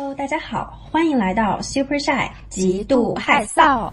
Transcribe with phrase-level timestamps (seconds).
[0.00, 3.90] Hello，大家好，欢迎来到 Super Shy 极度害臊。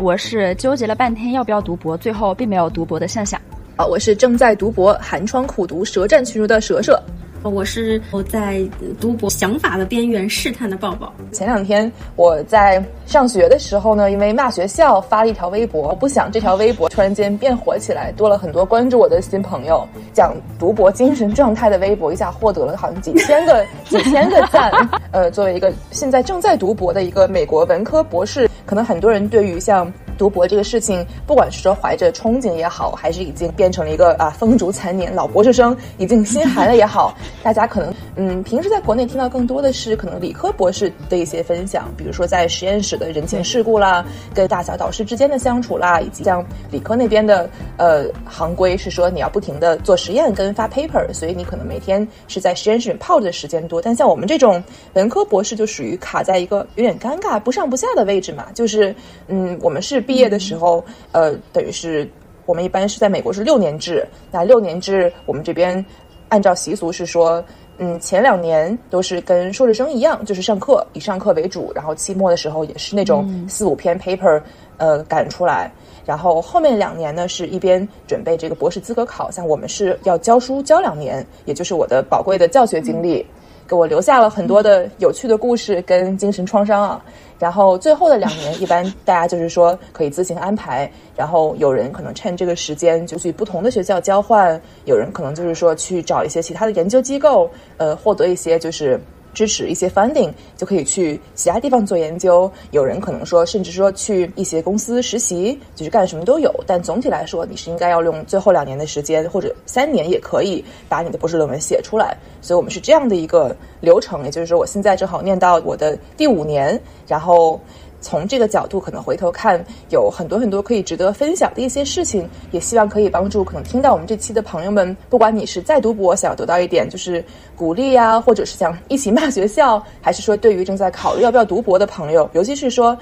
[0.00, 3.40] 我是纠结了半天要不要读博，最后并没有读博的向向。
[3.74, 7.02] 啊，我是正在读博、寒窗苦读、舌战群儒的蛇蛇。
[7.50, 8.62] 我是我在
[9.00, 11.12] 读博想法的边缘试探的抱抱。
[11.32, 19.86] 前两天我在上学的时候呢，因为骂学校发了一条微博，我不想这条微博突然间变火起来，多了很多关注我的新朋友。
[20.12, 24.70] 讲读博精神状态的微博一下获得了好像几千个几千个赞。
[25.10, 29.92] 呃，作为一个现在正在读博的一个美国文科博士，可能很多人对于像。
[30.22, 37.12] 读博这个事情，不管是说怀着憧憬也好，还是已经变成了一个啊风烛残年老博士生已经心寒了也好，
[37.42, 53.82] 大家可能嗯平时在国内听到更多的是可能理科博士的一些分享，比如说在实验室的人情世故啦，跟大小导师之间的相处啦，以及像理科那边的呃行规是说你要不停的做实验跟发 paper，所以你可能每天是在实验室里泡着的时间多。
[53.82, 58.94] 但像我们这种文科博士就属于卡在一个有点尴尬不上不下的位置嘛，就是
[59.26, 60.00] 嗯我们是。
[60.12, 62.06] 毕业的时候，呃，等于是
[62.44, 64.06] 我们一般是在美国是六年制。
[64.30, 65.82] 那六年制，我们这边
[66.28, 67.42] 按照习俗是说，
[67.78, 74.42] 嗯，前两年都是跟硕士生一样，就是上课以上课为主，然后期末的时候也是那种四五篇 paper，
[74.76, 75.72] 呃，赶出来。
[76.04, 83.24] 然后后面两年呢，是一边准备这个博士资格考，像我们是要教书教两年，也就是我的宝贵的教学经历。
[83.64, 87.02] 给我留下了很多的有趣的故事跟精神创伤啊，
[87.42, 99.00] 然后最后的两年，一般大家就是说可以自行安排，然后有人可能趁这个时间就去不同的学校交换，有人可能就是说去找一些其他的研究机构，呃，获得一些就是。
[99.32, 102.50] 支持一些 funding 就可以去其他地方做研究。
[102.70, 106.52] 有人可能说，甚至说去一些公司实习，就是干什么都有。
[106.66, 112.16] 但总体来说，你是应该要用最后两年的时间，或者三年也可以把你的博士论文写出来。
[112.40, 117.60] 所以我们是这样的一个流程，也就是说，我现在正好念到我的第五年，然后。
[118.02, 127.24] 从这个角度，可能回头看有很多很多可以值得分享的一些事情，也希望可以帮助可能听到我们这期的朋友们，不管你是在读博，想要得到一点就是
[127.56, 132.98] 鼓励呀，或者是想一起骂学校，还是说对于正在考虑要不要读博的朋友，尤其是说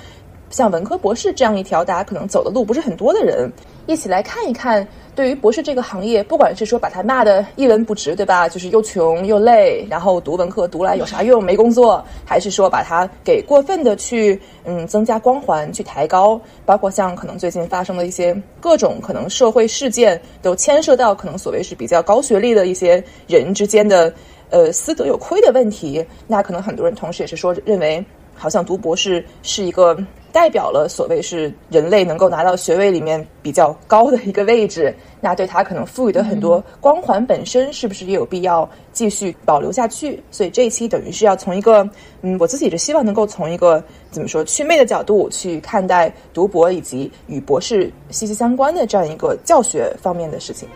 [0.51, 3.51] 像文科博士这样一条大家可能走的路不是很多的人，
[3.87, 4.87] 一起来看一看。
[5.17, 8.49] 对于博士这个行业，不管是说把他骂的一文不值，对吧？
[8.49, 11.45] 就是又穷又累，然后读文科读来有啥用？
[11.45, 16.41] 没工作，还是说把他给过分的去嗯增加光环，去抬高？
[16.65, 24.13] 包括像可能最近发生的一些各种可能社会事件，都牵涉到可能所谓是比较高学历的一些人之间的
[24.49, 26.03] 呃私德有亏的问题。
[26.27, 28.03] 那可能很多人同时也是说认为，
[28.41, 29.97] 好像读博士是一个。
[30.33, 40.23] 代表了所谓是人类能够拿到学位里面比较高的一个位置，那对他可能赋予的很多光环本身，是不是也有必要继续保留下去？
[40.31, 41.83] 所以这一期等于是要从一个，
[42.23, 50.69] 嗯，我自己是希望能够从一个怎么说祛魅的角度去看待读博以及与博士息息相关的这样一个教学方面的事情。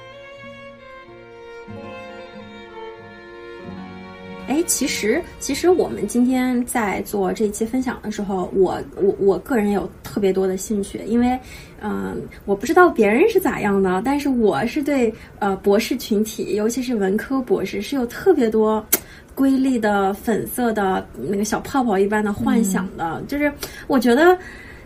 [4.47, 11.39] 哎，其实其实我们今天在做这期分享的时候，我我我个人有特别多的兴趣，因为，
[11.81, 18.85] 嗯，我不知道别人是咋样的，但是我是对呃博士群体，尤其是文科博士，是有特别多
[19.35, 23.53] 瑰丽的粉色的那个小泡泡一般的幻想的，就是
[23.87, 24.37] 我觉得。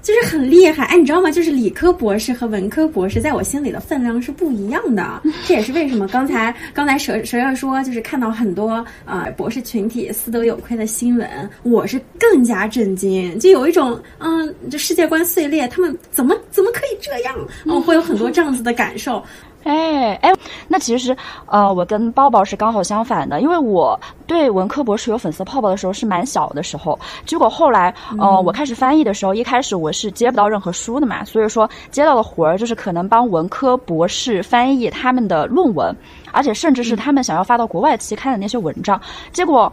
[0.08, 1.30] 就是很厉害，哎，你知道吗？
[1.30, 5.20] 就是理科博士和文科博士在我心里的分量是不一样的。
[5.44, 11.28] 这也是为什么刚才刚才蛇蛇要说，就是看到很多啊博士群体私德有亏的新闻，
[11.62, 17.36] 我是更加震惊，就有一种嗯，这世界观碎裂，他们怎么怎么可以这样？
[17.66, 19.22] 嗯，会有很多这样子的感受。
[19.64, 20.32] 哎哎，
[20.68, 21.14] 那其实
[21.46, 35.94] 呃，我跟抱抱是刚好相反的，因为我对文科博士有粉色泡泡的时候是蛮小的时候，结果后来呃，我开始翻译的时候，一开始我是接不到任何书的嘛，所以说接到的活儿就是可能帮文科博士翻译他们的论文，
[36.32, 38.98] 而且甚至是他们想要发到国外期刊的那些文章，
[39.32, 39.70] 结果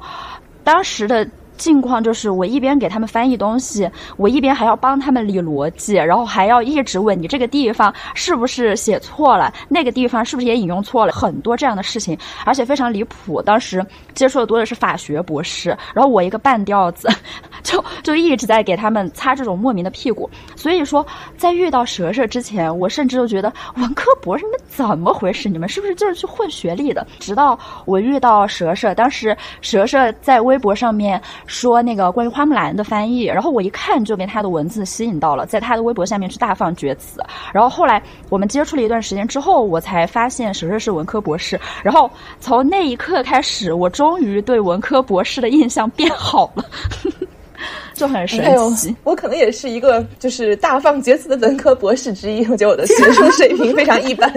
[0.63, 1.25] 当时的。
[1.57, 13.41] 境况就是，我一边给他们翻译东西，我一边还要帮他们理逻辑，然后还要一直问你这个地方是不是写错了，那个地方是不是也引用错了，很多这样的事情，而且非常离谱。
[13.41, 17.07] 当时接触的多的是法学博士，然后我一个半吊子，
[17.63, 20.29] 就就一直在给他们擦这种莫名的屁股。
[20.55, 21.05] 所以说，
[21.37, 25.47] 在遇到蛇蛇之前，我甚至都觉得文科博士你们怎么回事？
[25.47, 27.05] 你们是不是就是去混学历的？
[27.19, 31.21] 直到我遇到蛇蛇，当时蛇蛇在微博上面。
[31.45, 37.19] 说那个关于花木兰的翻译，然后我一看就被他的文字吸引到了，在他的微博下面去大放厥词。
[37.53, 41.59] 然后后来我们接触了一段时间之后，我才发现蛇蛇是文科博士。
[41.83, 42.09] 然后
[42.39, 46.65] 从那一刻开始，我终于对文科博士的印象变好了。
[47.93, 48.43] 就很神
[48.75, 52.45] 奇，我可能也是一个就是大放厥词的文科博士之一。
[52.47, 54.29] 我觉得我的学术水平非常一般。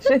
[0.00, 0.20] 是。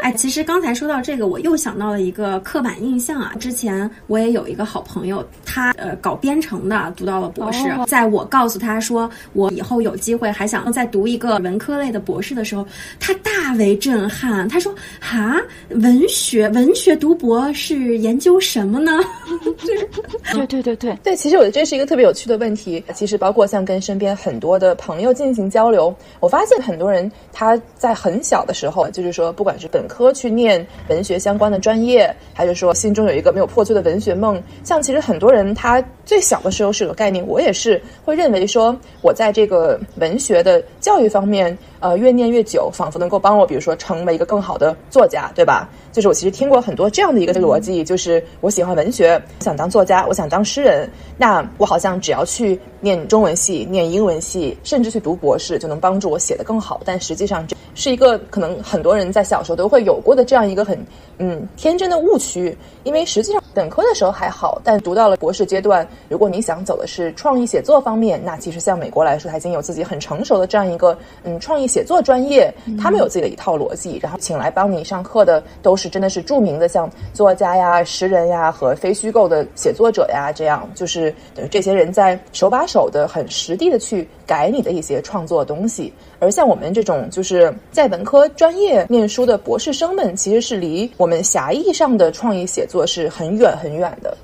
[0.00, 3.32] 哎，其实刚才说到这个，我又想到了一个刻板印象啊。
[3.38, 7.62] 之前我也有一个好朋友，他呃搞编程的，读到了博士。
[7.86, 12.66] 在我告诉他说我以后有机会还想再读一个文科类的博士的时候，
[12.98, 14.48] 他大为震撼。
[14.48, 15.40] 他说：“哈，
[15.70, 18.98] 文学文学读博是研究什么呢？”
[20.32, 22.82] 对对对对对，其实我觉得这是一个特别有趣的问题。
[22.94, 29.32] 其实包括像跟身边很多的朋友进行交流，我发现很多人他在很小的时候，就是说。
[29.32, 45.68] 不管本科去念文学相关的专业，还是说心中有一个没有破碎的文学梦，像其实很多人他最小的时候是有概念，我也是会认为说，我在这个文学的教育方面，呃，越念越久，仿佛能够帮我，比如说成为一个更好的作家，对吧？
[45.90, 50.88] 就是我其实听过很多这样的一个逻辑，就是我喜欢文学，想当作家，我想当诗人，
[51.18, 56.80] 那我好像只要去念中文系、念英文系，甚至去读博士，就能帮助我写得更好。
[56.84, 60.78] 但实际上，这是一个可能很多人在小时候都会有过的这样一个很
[61.18, 62.56] 嗯天真的误区。
[62.84, 72.50] 因为实际上本科的时候还好，但读到了博士阶段，如果你想走的是创意写作方面，那其实像美国来说，它已经有自己很成熟的这样一个嗯创意写作专业，
[72.80, 75.82] 他们有自己的一套逻辑，然后请来帮你上课的都是。
[75.82, 85.92] 是真的是著名的，像作家呀、诗人呀和非虚构的写作者呀，这样就是等于这些人在手把手的、很实地的去改你的一些创作东西。
[86.18, 94.16] 而像我们这种就是在本科专业念书的博士生们，其实是离我们狭义上的创意写作是很远很远的。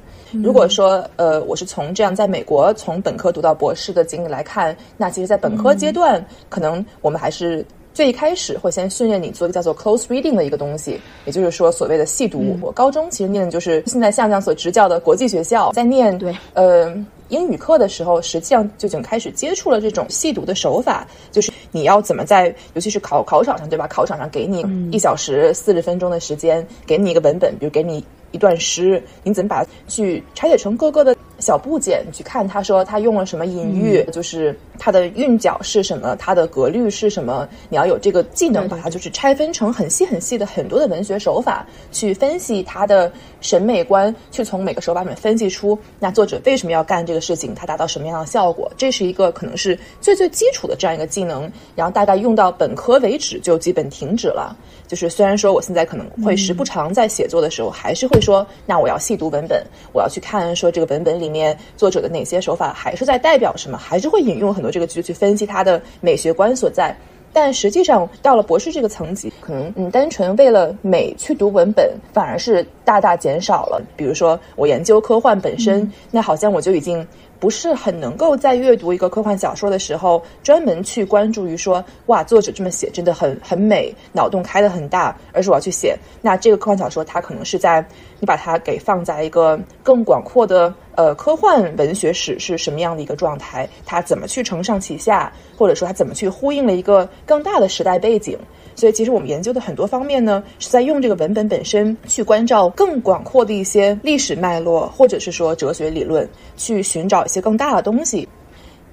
[0.42, 7.64] 如果说呃，我是从这样在美国从本科读到博士的经历来看，那其实，在本科阶段，可能我们还是。
[7.94, 12.56] 最一开始会先训练你做一个叫做 close reading 的一个东西，也就是说所谓的细读。
[12.60, 16.94] 我高中其实念的就是现在向向所执教的国际学校，在念对呃
[17.28, 23.86] 英语课的时候，实际上就已经开始接触了这种细读的手法，就是你要怎么在，尤其是考考场上，对吧？
[23.86, 31.16] 考场上给你一小时四十分钟的时间，给你一个文本，比如给你一段诗，你怎么把它去拆解成各个的。
[31.38, 54.56] 小部件，你去看，他说他用了什么隐喻，就是它的韵脚是什么，它的格律是什么，你要有这个技能，把它就是拆分成很细很细的很多的文学手法，去分析它的审美观，去从每个手法里面分析出那作者为什么要干这个事情，他达到什么样的效果，这是一个可能是最最基础的这样一个技能，然后大概用到本科为止就基本停止了。
[54.86, 59.62] 就是虽然说我现在可能会时不常在写作的时候，还是会说，那我要细读文本，
[59.92, 66.96] 我要去看说这个文本里面作者的哪些手法还是在代表什么，还是会引用很多这个剧去分析它的美学观所在。
[67.30, 73.82] 但实际上到了博士这个层级，可能嗯单纯为了美去读文本，反而是大大减少了。
[73.96, 77.06] 比如说我研究科幻本身，那好像我就已经。
[77.40, 87.84] 不是很能够在阅读一个科幻小说的时候，专门去关注于说，哇，作者这么写真的很很美，脑洞开的很大，而是我要去写，那这个科幻小说它可能是在
[88.18, 98.36] 你把它给放在一个更广阔的呃科幻文学史是什么样的一个状态，它怎么去承上启下，或者说它怎么去呼应了一个更大的时代背景。
[98.78, 108.28] 所以，其实我们研究的很多方面呢，是在用这个文本本身去关照更广阔的一些历史脉络，或者是说哲学理论，去寻找一些更大的东西，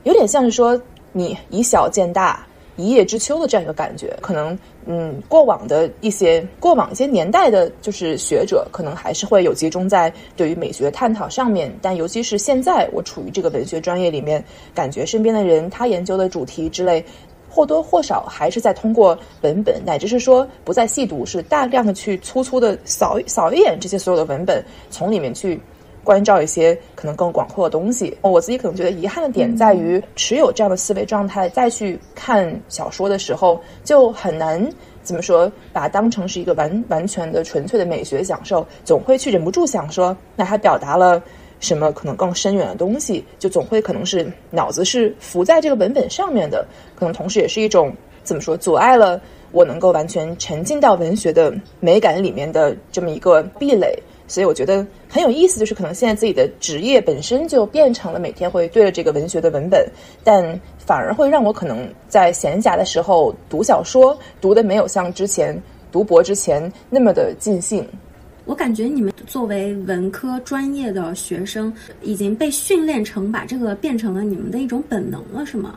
[0.02, 2.44] 有点像是说你以小见大、
[2.78, 4.18] 一叶知秋的这样一个感觉。
[4.22, 11.72] 可能，嗯，过往的一些过往一些年代的，就是学者，可能还是会有集中在对于美学探讨上面。
[11.80, 17.06] 但尤其是现在，我处于这个文学专业里面，感觉身边的人他研究的主题之类。
[17.56, 25.58] 或多或少还是在通过文本，乃至是说不再细读，是大量的去粗粗的扫扫一眼这些所有的文本，从里面去
[26.04, 28.14] 关照一些可能更广阔的东西。
[28.20, 34.70] 我自己可能觉得遗憾的点在于，持有这样的思维状态再去看小说的时候，就很难
[35.02, 41.24] 怎么说，把它当成是一个完完全的纯粹的美学享受，总会去忍不住想说，那它表达了。
[41.66, 47.92] 什么可能更深远的东西，就总会可能是脑子是浮在这个文本上面的，可能同时也是一种
[48.24, 49.20] 怎么说，阻碍了
[49.52, 53.98] 我能够完全沉浸到文学的美感里面的这么一个壁垒。
[54.28, 59.88] 所以我觉得很有意思，就是可能现在自己的职业本身就变成了每天会对着这个文学的文本，
[60.24, 60.44] 但
[60.80, 65.56] 反而会让我可能在闲暇的时候读小说，读的没有像之前
[65.92, 67.88] 读博之前那么的尽兴。
[68.46, 75.76] 我感觉你们作为文科专业的学生，已经被训练成把这个变成了你们的一种本能了，是吗？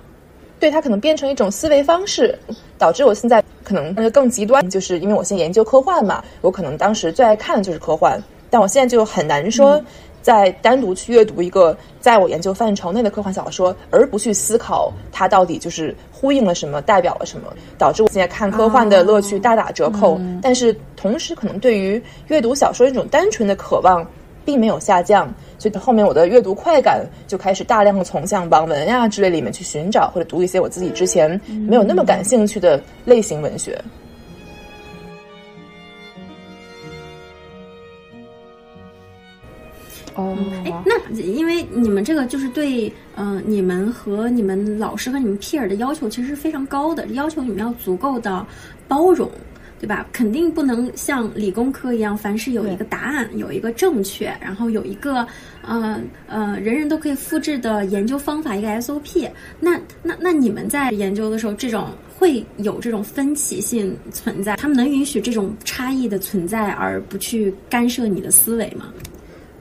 [0.60, 2.38] 对，它可能变成一种思维方式，
[2.76, 9.82] 导致我现在可能更极端，就是因为我现在研究科幻嘛，我可能当时最爱看的就是科幻，但我现在就很难说。
[10.20, 20.20] 再单独去阅读一个在我研究范畴内的科幻小说，而不去思考它到底就是呼应了什么，代表了什么，导致我现在看科幻的乐趣大打折扣。
[20.42, 24.04] 但是同时，可能对于阅读小说那种单纯的渴望
[24.44, 33.80] 并没有下降，所以后面我的阅读快感就开始大量的从像网文呀之类里面去寻找，或者读一些我自己之前没有那么感兴趣的类型文学。
[40.14, 48.44] 哦，哎，那因为你们这个就是对，嗯，你们和你们老师和你们 peer 的要求其实是非常高的，要求你们要足够的
[48.88, 49.30] 包容，
[49.80, 50.06] 对吧？
[50.12, 55.26] 肯定不能像理工科一样，凡是有一个答案，有一个正确，然后有一个，
[55.62, 59.28] 呃呃，人人都可以复制的研究方法，一个 SOP。
[59.60, 64.56] 那那那你们在研究的时候，这种会有这种分歧性存在？
[64.56, 68.92] 他们能允许这种差异的存在，而不去干涉你的思维吗？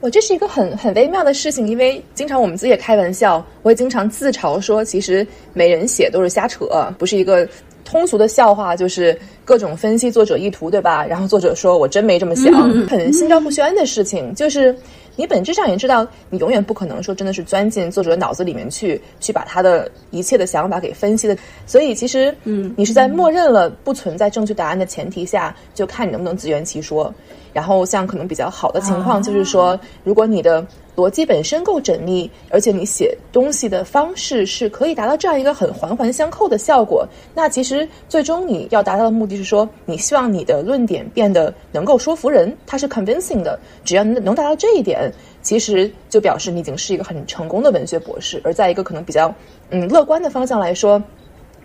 [0.00, 7.48] 我这是一个很很微妙的事情，因为经常我们自己也开玩笑，我也经常自嘲说，其实没人写都是瞎扯，不是一个
[7.88, 11.06] 通俗的笑话，就是各种分析作者意图，对吧？
[11.06, 12.52] 然后作者说我真没这么想，
[12.86, 14.76] 很心照不宣的事情，就是
[15.16, 21.34] 你本质上也知道，你永远不可能说真的是钻进作者脑子里面去，去把他的一切的想法给分析的，
[21.66, 27.12] 所以其实，嗯，你是在默认了不存在正确答案的前提下，就看你能不能自圆其说。
[27.54, 30.64] 然后，像可能比较好的情况，就是说，如果你的
[30.98, 43.56] 逻辑本身够缜密，而且你写东西的方式是可以达到这样一个很环环相扣的效果，那其实最终你要达到的目的是说，你希望你的论点变得能够说服人，它是 convincing 的。
[43.84, 45.08] 只要能达到这一点，
[45.40, 48.40] 其实就表示你已经是一个很成功的文学博士。
[48.42, 49.32] 而在一个可能比较
[49.70, 51.00] 嗯乐观的方向来说，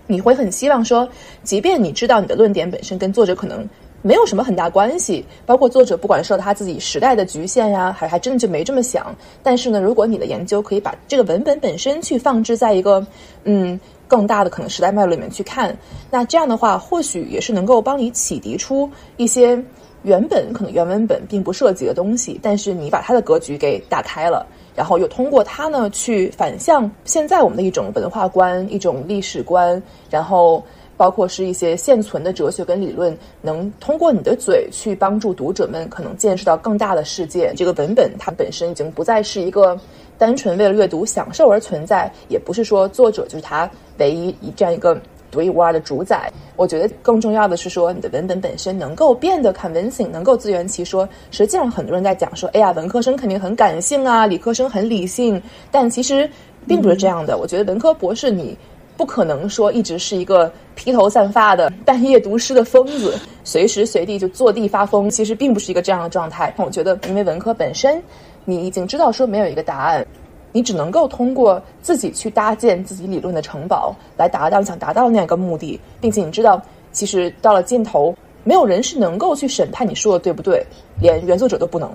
[0.05, 1.09] 你会很希望说，
[1.41, 3.67] 即便你知道你的论点本身跟作者可能。
[4.03, 9.15] 没有什么很大关系，包括作者不管受他自己时代的局限呀，还还真的就没这么想。
[9.41, 13.03] 但是呢，如果你的研究可以把这个文本本身去放置在一个
[13.45, 15.75] 嗯更大的可能时代脉络里面去看，
[16.11, 19.57] 那这样的话，或许也是能够帮你启迪出一些
[20.03, 24.45] 原本可能原文本并不涉及的东西，但是你把它的格局给打开了，
[24.75, 30.61] 然后又通过它呢去反向现在我们的一种文化观、一种历史观，然后。
[30.95, 37.53] 包括是一些现存的哲学跟理论，能通过你的嘴去帮助读者们可能见识到更大的世界。
[37.55, 39.79] 这个文本它本身已经不再是一个
[40.17, 44.97] 单纯为了阅读享受而存在，也不是说作者就是他唯一一这样一个
[45.31, 46.31] 独一无二的主宰。
[46.55, 51.09] 我觉得更重要的是说，你的文本本身能够变得 convincing，能够自圆其说。
[51.31, 56.29] 实际上，很多人在讲说，哎呀，文科生肯定很感性啊，理科生很理性，但其实
[56.67, 57.39] 并不是这样的。
[57.39, 58.55] 我觉得文科博士你。
[58.95, 65.09] 不可能说一直是一个披头散发的半夜读诗的疯子，随时随地就坐地发疯。
[65.09, 66.53] 其实并不是一个这样的状态。
[66.57, 68.01] 我觉得，因为文科本身，
[68.45, 70.05] 你已经知道说没有一个答案，
[70.51, 75.79] 你只能够通过自己去搭建自己理论的城堡，来达到你想达到的那样一个目的。
[75.99, 80.65] 并且你知道，其实到了尽头，没有人是能够去审判你说的对不对，
[81.01, 81.91] 连原作者都不能。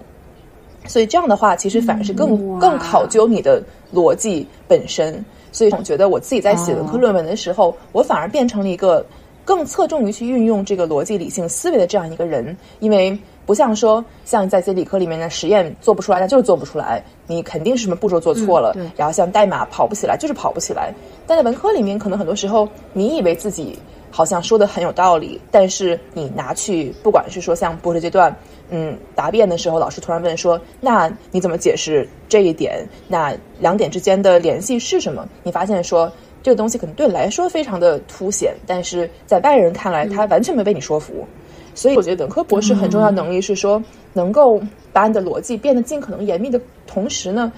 [0.86, 3.62] 所以这样的话，其实反而是更更考究你的
[3.94, 5.24] 逻辑本身。
[5.52, 9.04] 所以我觉得我自己在写文科论文的时候，我反而变成了一个
[9.44, 20.92] 更侧重于去运用这个逻辑理性思维的这样一个人，因为不像说像在些理科里面的实验做不出来，那就是做不出来，你肯定是什么步骤做错了，然后像代码跑不起来，就是跑不起来。
[21.26, 23.78] 但在文科里面，可能很多时候你以为自己
[24.10, 28.34] 好像说的很有道理，但是你拿去不管是说像博士阶段。
[28.70, 32.86] 嗯，答辩的时候，老师突然问说：“那你怎么解释这一点？
[33.08, 36.10] 那两点之间的联系是什么？”你发现说
[36.42, 41.26] 这个东西可能对你来说非常的凸显，但是在外人看来，他完全没被你说服。
[41.74, 43.80] 所以，我觉得本科博士很重要能力是说，
[44.12, 44.60] 能够
[44.92, 47.52] 把你的逻辑变得尽可能严密的同时呢。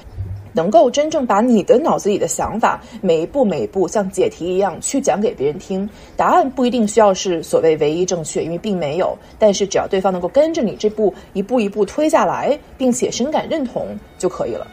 [0.52, 9.16] 能够真正把你的脑子里的想法每一步每一步像解题一样去讲给别人听，答案不一定需要是所谓唯一正确，因为并没有。
[9.38, 13.86] 但是只要对方能够跟着你这步一步一步推下来，并且深感认同
[14.18, 14.66] 就可以了。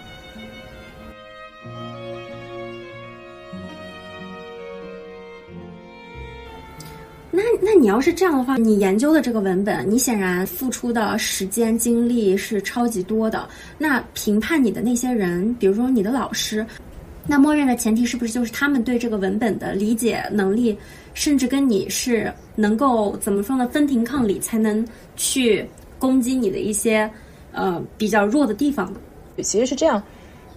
[7.37, 13.47] 那那你要是这样的话，你研究的这个文本，你显然付出的时间精力是超级多的。
[13.77, 16.65] 那评判你的那些人，比如说你的老师，
[17.27, 20.75] 那默认的前提是不是就是他们对这个文本的理解能力，
[21.13, 24.83] 甚至跟你是能够怎么说呢，分庭抗礼，才能
[25.15, 25.63] 去
[25.99, 27.07] 攻击你的一些
[27.51, 28.91] 呃比较弱的地方？
[29.43, 30.01] 其实是这样，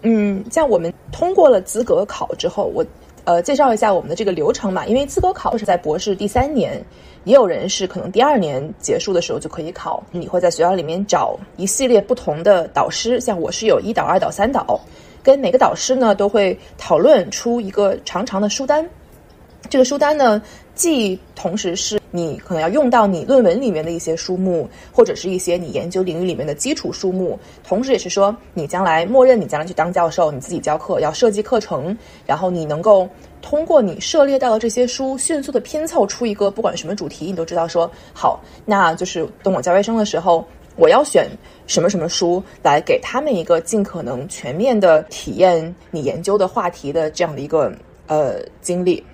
[0.00, 2.82] 嗯，像我们通过了资格考之后，我
[3.30, 4.84] 呃介绍一下我们的这个流程嘛。
[4.86, 6.84] 因为资格考是在博士第三年，
[7.22, 10.02] 也有人是可能第二年结束的时候就可以考。
[10.10, 14.80] 你会在学校里面找一系列不同的导师，像我是有一导、二导、三导，
[15.22, 18.84] 跟每个导师呢都会讨论出一个长长的书单。
[19.68, 20.42] 这个书单呢，
[20.74, 33.08] 既同时是你可能要用到你论文里面的一些书目，或者是一些你研究领域里面的基础书目，同时也是说你将来默认你将来去当教授，你自己教课要设计课程，然后你能够
[33.42, 41.28] 通过你涉猎到的这些书，迅速的拼凑出一个不管什么主题，你都知道说好，那就是等我教外生的时候，我要选
[41.68, 47.72] 什么什么书来给他们一个尽可能全面的体验你研究的话题的这样的一个
[48.08, 49.04] 呃经历。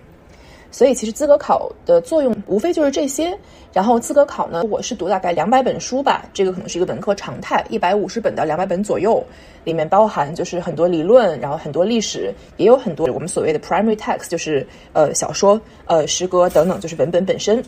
[0.76, 3.34] 所以其实资格考的作用无非就是这些。
[3.72, 9.24] 然后资格考呢，我是读大概两百本书吧，这个可能是一个文科常态，一百五十本到两百本左右，
[9.64, 17.64] 里面包含就是很多理论，然后很多历史，也有很多我们所谓的 primary text，就是呃小说、呃诗歌等等，就是文本本身。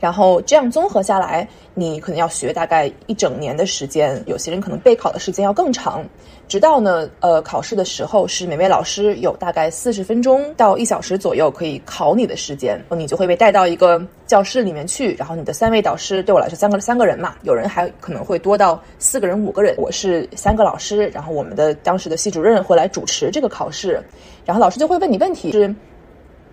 [0.00, 6.02] 然后这样综合下来，你可能要学大概一整年的时间，有些人可能备考的时间要更长。
[6.46, 24.00] 直到呢，呃，考试的时候是每位老师有大概四十分钟到一小时左右可以考你的时间，你就会被带到一个教室里面去，然后你的三位导师对我来说三个三个人嘛，有人还可能会多到四个人五个人，我是三个老师，然后我们的当时的系主任会来主持这个考试，
[24.44, 25.74] 然后老师就会问你问题是。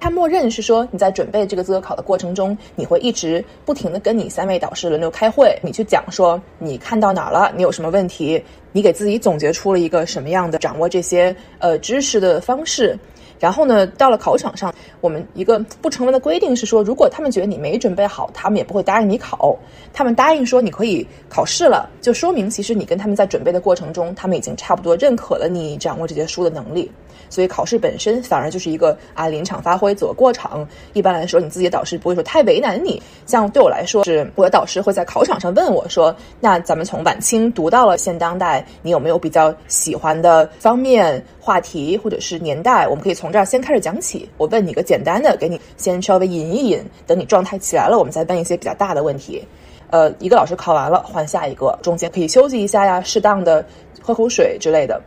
[0.04, 12.98] 他默认是说你在准备这个资格考的过程中，你会一直不停的跟你三位导师轮流开会，你去讲说你看到哪儿了，你有什么问题，你给自己总结出了一个什么样的掌握这些呃知识的方式。
[13.40, 19.58] 然后呢，到了考场上，我们一个不成文的规定是说，如果他们觉得你没准备好，他们也不会答应你考。
[19.92, 26.92] 他们答应说你可以考试了，就说明其实你跟他们在准备的过程中，他们已经差不多认可了你掌握这些书的能力。
[27.30, 30.68] 所以考试本身反而就是一个啊临场发挥，走过场。
[30.94, 33.02] 一般来说，你自己的导师不会说太为难你。
[33.26, 42.88] 像对我来说，是我的导师会在考场上问我说：“那咱们从晚清读到了现当代，你有没有比较喜欢的方面、话题或者是年代？
[42.88, 44.28] 我们可以从这儿先开始讲起。
[44.38, 49.44] 我问你个简单的，给你先稍微引一引，等你状态起来了，我们再问一些比较大的问题。
[49.90, 53.66] 呃，一个老师考完了，换下一个，中间可以休息一下呀，适当的
[54.02, 55.02] 喝口水之类的。”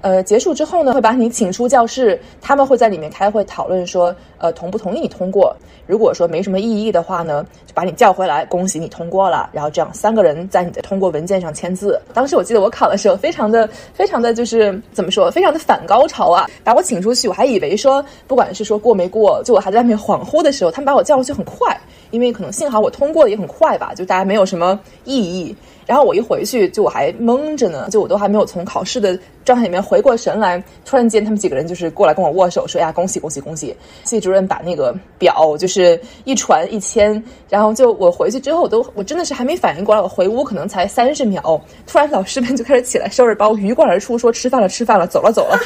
[0.00, 5.56] 呃，结束之后呢，会把你请出教室，他们会在里面开会讨论说，呃，同不同意你通过。
[5.86, 9.48] 如果说没什么异议的话呢，就把你叫回来，恭喜你通过了。
[9.52, 12.00] 然后这样三个人在你的通过文件上签字。
[12.12, 16.48] 当时我记得我考的时候，非常的非常的就是怎么说，非常的反高潮啊！
[16.64, 21.78] 把我请出去，我还以为说不管是说过没过，就我还在外面恍惚的时候，他们把我叫过去很快，
[22.10, 25.54] 因为可能幸好我通过的也很快吧，就大家没有什么异议。
[25.86, 33.72] 然后我一回去，就我还懵着呢，就我都还没有从考试的状态里面回过神来，突然间他们几个人就是过来跟我握手，说呀恭喜恭喜恭喜！
[34.02, 41.40] 系主任把那个表就是一传一签，然后就我回去之后，我都我真的是还没反应过来，我回屋可能才三十秒，
[41.86, 45.56] 突然老师们就开始起来收拾包，鱼贯而出，说吃饭了吃饭了，走了走了。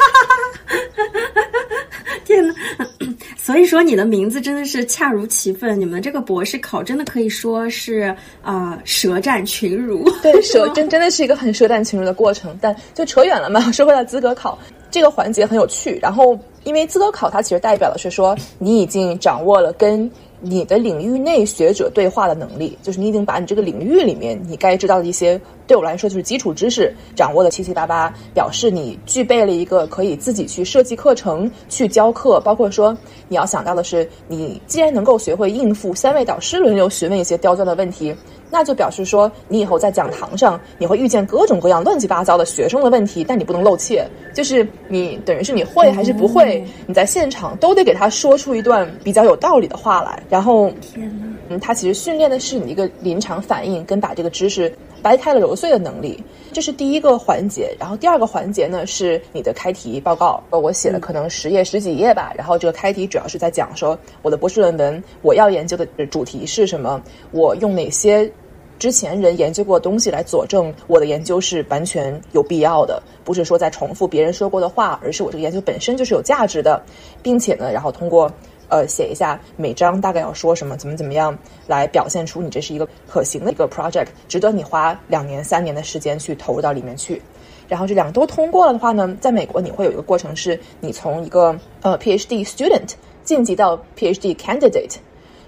[2.26, 2.54] 天呐！
[3.36, 5.80] 所以说你的名字真的是恰如其分。
[5.80, 10.08] 你们这个博士考真的可以说是啊，舌战群儒。
[10.22, 12.56] 对，舌 真真的是一个很舌战群儒的过程。
[12.60, 14.56] 但就扯远了嘛，说回到资格考
[14.92, 15.98] 这个环节很有趣。
[16.00, 20.08] 然后因为资格考它其实代表的是说你已经掌握了跟。
[20.42, 25.38] 你的领域内学者对话的能力，就是你已经把你这个领域里面你该知道的一些，
[25.70, 32.92] 对我来说就是基础知识掌握的七七八八，表示你具备了一个可以自己去设计课程、去教课，包括说
[33.28, 38.12] 你要想到的是，你既然能够学会应付三位导师轮流询问一些刁钻的问题。
[38.52, 44.04] 那就表示说，你以后在讲堂上，你会遇见各种各样乱七八糟的学生的问题，但你不能露怯，
[44.34, 50.20] 就是你等于是你会还是不会，你在现场都得给他说出一段比较有道理的话来。
[50.28, 54.68] 然后，嗯，他其实训练的是你一个临场反应跟把这个知识
[55.02, 57.74] 掰开了揉碎的能力，这是第一个环节。
[57.78, 62.32] 然后第二个环节呢是你的开题报告，呃，我写了可能十页十几页吧。
[62.36, 67.00] 然后这个开题主要是在讲说我的博士论文我要研究的主题是什么，
[67.32, 68.30] 我用哪些。
[68.78, 76.82] 之前人研究过的东西来佐证我的研究是完全有必要的，不是说在重复别人说过的话，而是我这个研究本身就是有价值的，
[77.22, 78.32] 并且呢，然后通过
[78.70, 87.20] 呃写一下每章大概要说什么，怎么怎么样来表现出你这是一个可行的一个 project，值得你花两年三年的时间去投入到里面去。
[87.68, 94.96] 然后这两个都通过了的话呢，在美国你会有一个过程，是你从一个呃 PhD student 晋级到 PhD candidate。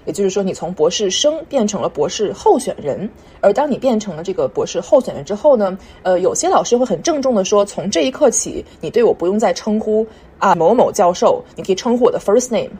[0.05, 3.09] 也就是说，你从博士生变成了博士候选人。
[3.39, 10.05] 而当你变成了这个博士候选人之后呢，呃，有些老师会很郑重的说，从这一刻起，你对我不用再称呼
[10.39, 12.71] 啊某某教授，你可以称呼我的 first name，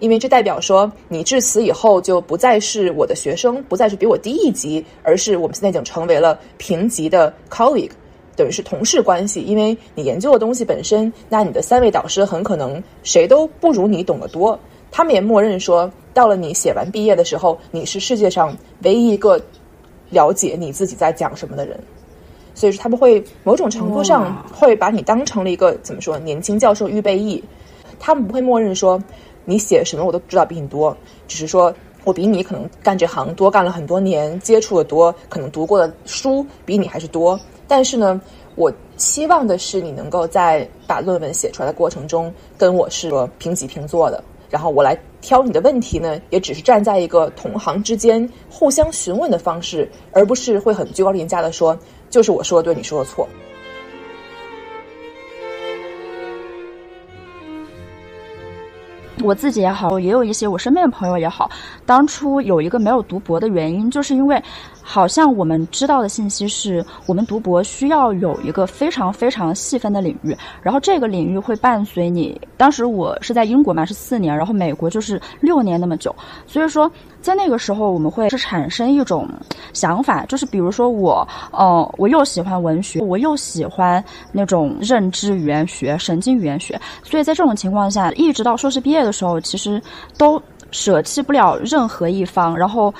[0.00, 7.92] 因为这代表说你至此以后就不再是我的学生，不再是比我低一级，而是我们现在已经成为了平级的 colleague，
[8.34, 9.42] 等于是同事关系。
[9.42, 14.58] 因为你研究的东西本身，那你的三位导师很可能谁都不如你懂得多。
[14.90, 19.40] 他们也默认说，到了你写完毕业的时候，你是世界上唯一一个
[20.08, 21.78] 了解你自己在讲什么的人。
[22.54, 27.42] 所以说，他们会某种程度上会把你当成了一个怎么说年轻教授预备役。
[28.00, 29.00] 他们不会默认说
[29.44, 31.72] 你写什么我都知道比你多，只是说
[32.04, 37.38] 我比你可能干这行多干了很多年，接触的多，可能读过的书比你还是多。
[37.66, 38.20] 但是呢，
[38.56, 44.22] 我希望的是你能够在把论文写出来的过程中，跟我是平起平坐的。
[44.48, 53.28] 然后我来挑你的问题呢，也只是站在一个同行之间互相询问的方式，而不是会很居高临下的说，就是我说的对，你说的错。
[59.22, 61.50] 我自己也好，也有一些我身边的朋友也好，
[61.84, 64.42] 当初有一个没有读博的原因，就是因为。
[64.92, 72.36] 好像我们知道的信息是，我们读博需要有一个非常非常细分的领域，然后这个领域会伴随你。
[72.56, 76.12] 当时我是在英国嘛，是四年，然后美国就是六年那么久，
[76.44, 79.28] 所以说在那个时候我们会是产生一种
[79.72, 89.80] 想法，就是比如说我，呃，我又喜欢文学，我又喜欢那种认知语言学、神经语言学，所以在这种情况下，一直到硕士毕业的时候，其实
[90.18, 92.92] 都舍弃不了任何一方，然后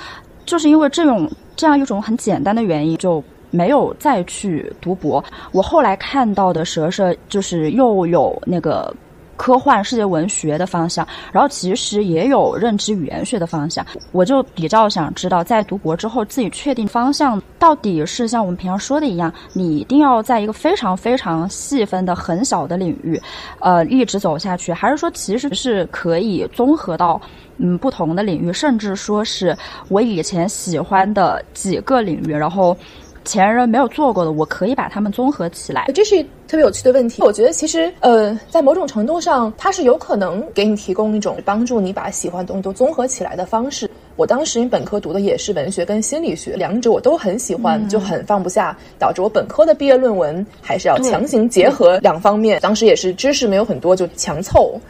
[0.46, 1.29] 就是因为这种。
[1.61, 5.23] 这样一种很简单的原因，就没有再去读博。
[5.53, 8.90] 我后来看到的蛇蛇就是又有那个
[9.37, 13.85] 科幻世界文学的方向，然后其实也有认知语言学的方向。
[14.11, 23.20] 我就比较想知道，在读博之后自己确定方向到底是像我们平常说的一样，你一定要在一个非常非常细分的很小的领域，
[23.59, 27.20] 呃，一直走下去，还是说其实是可以综合到。
[27.61, 29.57] 嗯，不同的领域，甚至说是
[29.88, 32.77] 我以前喜欢的几个领域，然后
[33.25, 35.87] 前人没有做过的，我可以把它们综合起来。
[35.94, 37.23] 这是特别有趣的问题。
[37.23, 43.88] 我觉得其实，呃，在某种程度上，它是有可能给你提供一种帮助你把喜欢的东西都综合起来的方式。
[44.16, 52.59] 我当时本科读的也是文学跟心理学，两者我都很喜欢，就很放不下，导致我本科的毕业论文还是要强行结合两方面。
[52.61, 54.81] 当时也是知识没有很多，就强凑。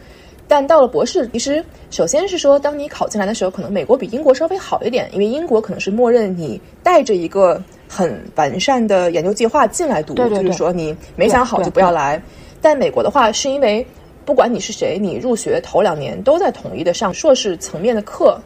[0.51, 12.21] 但到了博士，其实首先是说，当你考进来的时候，可能美国比英国稍微好一点，因为英国可能是默认你带着一个很完善的研究计划进来读，就是说你没想好就不要来。
[12.61, 13.87] 但美国的话，是因为
[14.25, 18.37] 不管你是谁，你入学头两年都在统一的上硕士层面的课，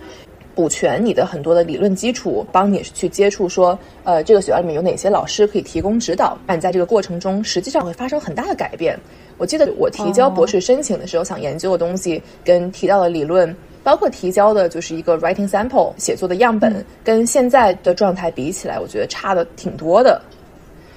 [0.54, 6.38] 补全你的很多的理论基础，帮你去接触说，呃，这个学校里面有哪些老师可以提供指导。
[6.46, 8.98] 那你在这个过程中，实际上会发生很大的改变。
[9.36, 20.22] 我记得我提交博士申请的时候，想研究的东西跟提到的理论，包括提交的就是一个 writing sample 写作的样本，跟现在的状态比起来，我觉得差的挺多的。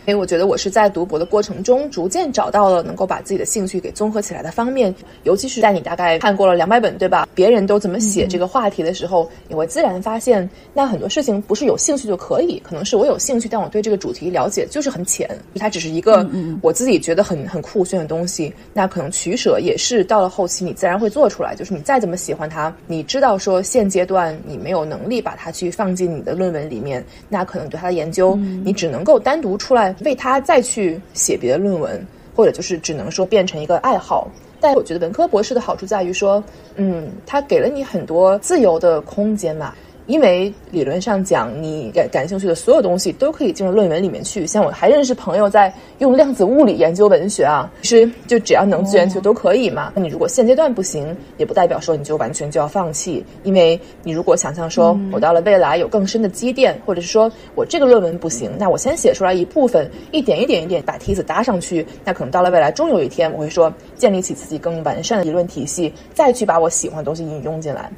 [0.07, 4.95] 因为我觉得我是在读博的过程中，逐渐找到了能够把自己的兴趣给综合起来的方面。
[5.23, 7.27] 尤其是在你大概看过了两百本，对吧？
[7.35, 16.25] 别人都怎么写这个话题的时候，你会自然发现，那很多事情不是有兴趣就可以，可能是我有兴趣，但我对这个主题了解就是很浅，它只是一个
[16.61, 18.53] 我自己觉得很很酷炫的东西。
[18.73, 21.53] 那可能取舍也是到了后期，你自然会做出来。
[21.53, 29.96] 就是你再怎么喜欢它，你知道说现阶段你没有能力把它去放进你的论文里面，那可能对它的研究，你只能够单独出来。
[30.01, 32.05] 为他再去写别的论文，
[32.35, 34.27] 或者就是只能说变成一个爱好。
[34.59, 36.43] 但我觉得文科博士的好处在于说，
[36.75, 39.73] 嗯，他给了你很多自由的空间嘛。
[40.07, 44.47] 因为理论上讲，你感感兴趣的所有东西都可以进入论文里面去。
[44.47, 49.91] 像我还认识朋友在用量子物理研究文学啊，其实就只要能资源就都可以嘛。
[49.93, 53.23] 那你如果现阶段不行，也不代表说你就完全就要放弃。
[53.43, 67.91] 因为你如果想象说我到了未来有更深的积淀，或者是说我这个论文不行，那我先写出来一部分，一点一点一点把梯子搭上去，那可能到了未来终有一天我会说建立起自己更完善的理论体系，再去把我喜欢的东西引用进来。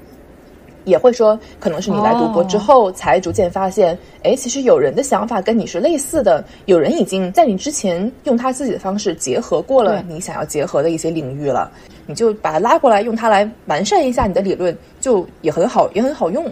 [0.90, 11.72] 也会说，可能是你来读博之后，才逐渐发现，哎，其实有人的想法跟你是类似的，有人已经在你之前用他自己的方式结合过了你想要结合的一些领域了，
[12.06, 16.46] 你就把它拉过来，用它来完善一下你的理论，就也很好，也很好用。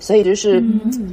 [0.00, 0.62] 所以就是，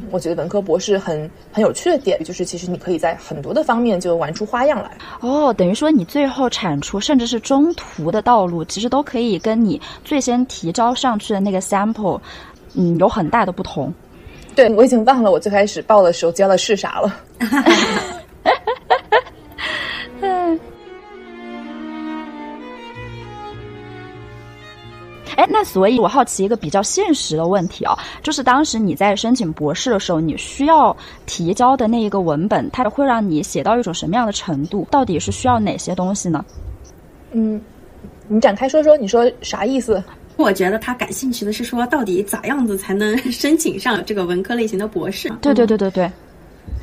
[0.10, 4.92] 我觉得文科博士很很有趣的点，就是其实你可以在很多的方面就玩出花样来。
[5.22, 12.20] 哦，等于说你最后产出，甚至是中途的道路，其实都可以跟你最先提交上去的那个 sample。
[12.76, 13.94] 嗯有很大的不同。
[14.56, 17.16] 对我已经忘了我最开始报的时候教的是啥了。
[25.38, 34.86] 哎，那所以，我好奇一个比较现实的问题啊，就是当时你在申请博士的时候，你需要提交的那一个文本，它会让你写到一种什么样的程度？
[34.92, 36.46] 到底是需要哪些东西呢？
[37.32, 37.60] 嗯，
[38.28, 40.04] 你展开说说，你说啥意思？
[40.38, 45.30] 我觉得他感兴趣的是说，到底咋样子才能申请上这个文科类型的博士？
[45.42, 46.12] 对对对对对。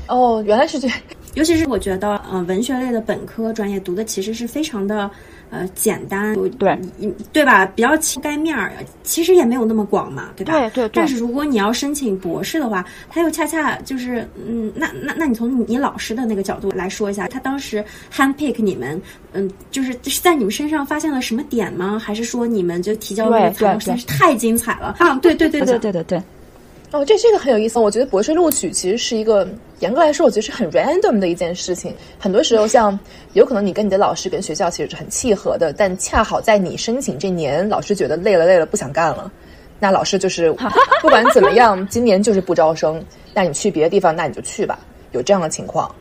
[0.06, 0.96] 哦，原来是这样。
[1.34, 5.10] 尤其是我觉得，嗯，文学类的本科专业读的其实是非常的。
[5.50, 6.78] 呃，简单对，
[7.32, 7.64] 对吧？
[7.66, 10.52] 比较覆盖面儿，其实也没有那么广嘛，对吧？
[10.52, 10.90] 对对对。
[10.92, 17.84] 但是如果你要申请博士的话，他又恰恰就是，嗯，那那那你从你老师的那个角度来说一下，他当时
[18.14, 19.00] handpick 你们，
[19.32, 21.98] 嗯，就是是在你们身上发现了什么点吗？
[21.98, 24.96] 还是说你们就提交的材料实在是太精彩了？
[24.98, 26.22] 啊，对对对对对对对。
[26.90, 27.78] 哦，这这个很有意思。
[27.78, 29.46] 我觉得博士录取其实是一个
[29.80, 31.94] 严格来说，我觉得是很 random 的一件事情。
[32.18, 32.98] 很多时候，像
[33.34, 39.30] 有可能你跟你的老师跟学校其实是很契合的，但恰好在你申请这年，老师觉得累了累了不想干了，
[39.78, 40.50] 那老师就是
[41.02, 43.04] 不管怎么样，今年就是不招生。
[43.34, 44.78] 那你去别的地方，那你就去吧。
[45.12, 45.94] 有这样的情况。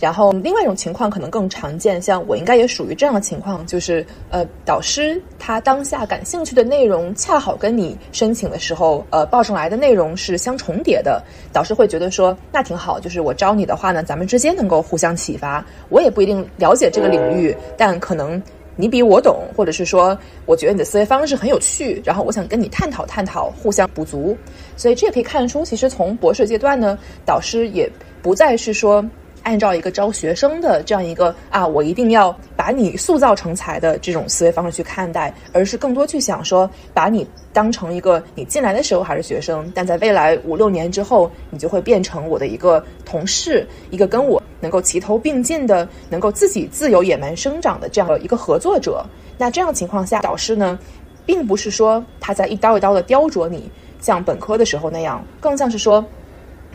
[0.00, 15.64] 然后，另外一种情况可能更常见，像我应该也属于这样的情况，就是呃，导师他当下感兴趣的内容恰好跟你申请的时候呃报上来的内容是相重叠的，导师会觉得说那挺好，就是我招你的话呢，咱们之间能够互相启发。
[15.88, 18.42] 我也不一定了解这个领域，但可能
[18.76, 24.36] 你比我懂，或者是说我觉得你的思维方式很有趣，然后我想跟你探讨探讨，互相补足。
[24.76, 29.04] 所以这也可以看出，其实从博士阶段呢，导师也不再是说。
[29.44, 49.04] 按照一个招学生的这样一个啊，我一定要把你塑造成才的这种思维方式去看待，而是更多去想说，把你当成一个你进来的时候还是学生，但在未来五六年之后，你就会变成我的一个同事，一个跟我能够齐头并进的，能够自己自由野蛮生长的这样的一个合作者。
[49.36, 50.78] 那这样情况下，导师呢，
[51.26, 56.02] 并不是说他在一刀一刀的雕琢你，像本科的时候那样，更像是说。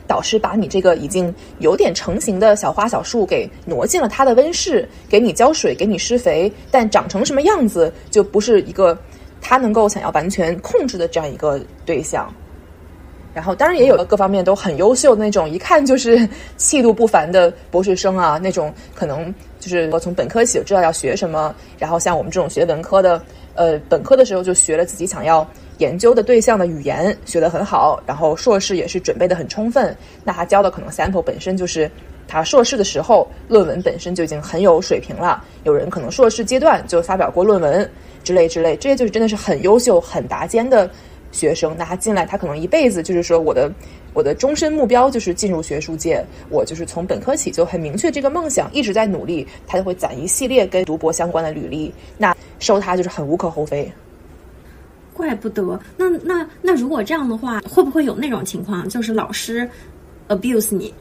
[0.10, 8.98] 导师把你这个已经有点成型的小花小树给挪进了他的温室，给你浇水，给你施肥，但长成什么样子就不是一个
[9.40, 12.28] 他能够想要完全控制的这样一个对象。
[13.36, 23.22] 然后，当然也有各方面都很优秀的那种，一看就是气度不凡的博士生啊，那种可能就是我从本科起就知道要学什么，然后像我们这种学文科的，
[23.54, 25.48] 呃，本科的时候就学了自己想要。
[25.80, 29.96] 研究的对象的语言学得很好，然后硕士也是准备的很充分。
[30.24, 31.90] 那他教的可能 sample 本身就是
[32.28, 35.44] 他硕士的时候论文本身就已经很有水平了。
[35.64, 37.90] 有人可能硕士阶段就发表过论文
[38.24, 40.90] 之类之类，这些就是真的是很优秀、很拔尖的
[41.32, 41.76] 学生。
[41.78, 43.72] 那他进来，他可能一辈子就是说我的
[44.14, 49.48] 我的终身目标就是进入学术界，我就是从本科起就很明确这个梦想，一直在努力。
[49.66, 53.90] 他就会攒一系列跟读博相关的履历，那收他就是很无可厚非。
[55.20, 59.70] 怪不得，那那那如果这样的话，会不会有那种情况，就是老师
[60.30, 60.94] abuse 你？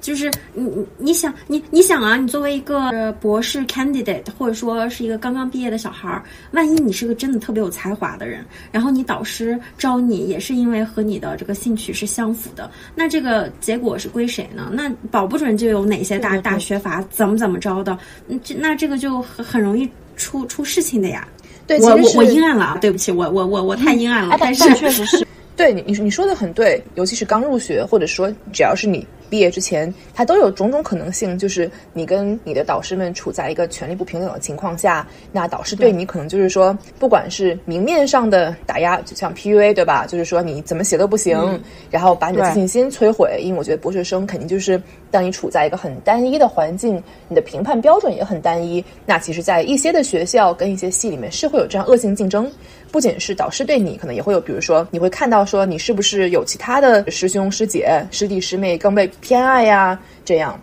[0.00, 8.42] 就是你你你想你你想啊，你作为一个博士 candidate，或者说是一个刚刚毕业的小孩儿，万一你是个真的特别有才华的人，
[8.72, 14.70] 然后你导师招你也是因为和你的这个兴趣是相符的，那这个结果是归谁呢？
[14.72, 17.98] 那保不准就有哪些大大学阀怎么怎么着的，
[18.42, 21.28] 这那这个就很很容易出出事情的呀。
[21.78, 29.06] 我我我阴暗了，对不起，我我我我太阴暗了，但是确实是， 对你你你说的很对，尤其是刚入学，或者说只要是你。
[29.30, 40.04] 毕业之前，他都有种种可能性，就是你跟你的导师们处在一个权力不平等的情况下，那导师对你可能就是说，不管是明面上的打压，就像 PUA 对吧？
[40.06, 43.38] 就是说你怎么写都不行，然后把你的自信心摧毁。
[43.40, 48.84] 因为我觉得博士生肯定就是当你处在一个很单一的环境，你的评判标准也很单一。
[49.06, 52.50] 那其实，在一些的学校跟一些系里面是会有这样恶性竞争。
[52.92, 59.98] 不仅是导师对你，可能也会有，比如说你会看到说你是不是有其他的师兄师姐、师弟师妹更被偏爱呀？
[60.24, 60.60] 这样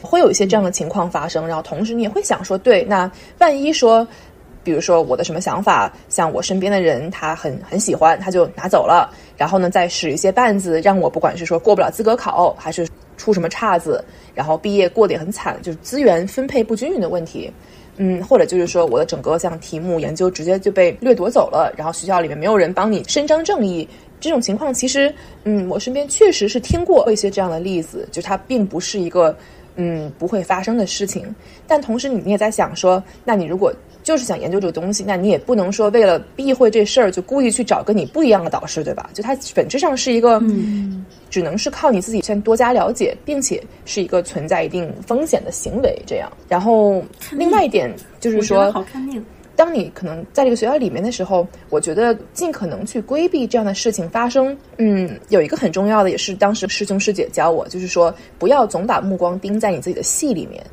[0.00, 1.46] 会有一些这样的情况发生。
[1.46, 4.06] 然后同时你也会想说，对，那万一说，
[4.62, 17.50] 比如说我的什么想法，像我身边的人他很很喜欢，他就拿走了，然后呢再使一些绊子，让我不管是说过不了资格考，还是出什么岔子，然后毕业过得也很惨，就是资源分配不均匀的问题。
[17.96, 23.86] 嗯，或者就是说，我的整个像题目研究直接就被掠夺走了，然后学校里面没有人帮你伸张正义，
[24.18, 29.36] 这种情况其实，嗯，我身边确实是听过一些这样的例子，就它并不是一个
[29.76, 31.34] 嗯不会发生的事情。
[31.66, 39.08] 但同时你也在想说，那你如果就是想研究这个东西，那你也不能说为了避讳这事儿就故意去找跟你不一样的导师，对吧？
[39.14, 40.42] 就它本质上是一个，
[41.30, 45.96] 只能是靠你自己先多加了解，并且是一个存在一定风险的行为。
[46.06, 49.24] 这样，然后另外一点就是说，好看命。
[49.54, 54.56] 当你可能在这个学校里面的时候，我觉得尽可能去规避这样的事情发生。
[54.78, 60.64] 嗯，有一个很重要的，也是当时师兄师姐教我，就是说不要总把目光盯在你自己的戏里面。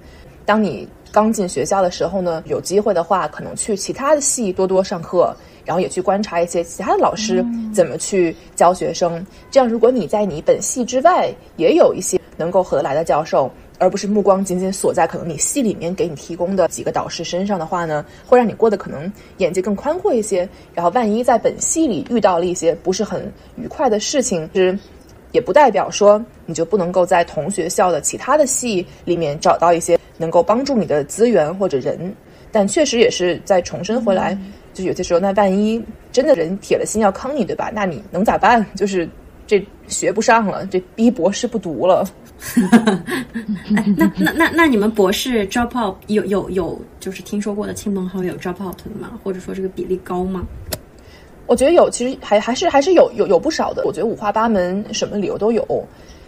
[0.46, 7.44] 当你刚进学校的时候呢，有机会的话，可能去其他的系多多上课，然后也去观察一些其他的老师
[7.74, 9.26] 怎么去教学生。
[9.50, 20.48] 这样，如果你在你本系之外也有一些能够合得来的教授，而不是目光仅仅锁在可能你系里面给你提供的几个导师身上的话呢，会让你过得可能眼界更宽阔一些。
[20.74, 24.78] 然后，万一在本系里遇到了一些不是很愉快的事情，是
[25.32, 29.98] 也不代表说你就不能够在同学校的其他的系里面找到一些。
[30.22, 32.14] 能够帮助你的资源或者人，
[32.52, 34.38] 但确实也是在重申回来，
[34.74, 37.72] 就有些时候，那万一真的人铁了心要坑你，对吧？
[37.74, 38.66] 那你能咋办？
[38.76, 39.08] 就是
[39.48, 42.06] 这学不上了，这逼博士不读了。
[43.96, 49.18] 那那那那你们博士 drop out 有有有就是听说过的亲朋好友 drop out 的吗？
[49.24, 50.46] 或者说这个比例高吗？
[51.50, 53.84] 我觉得有，其实还还是还是有有有不少的。
[53.84, 55.66] 我觉得五花八门，什么理由都有。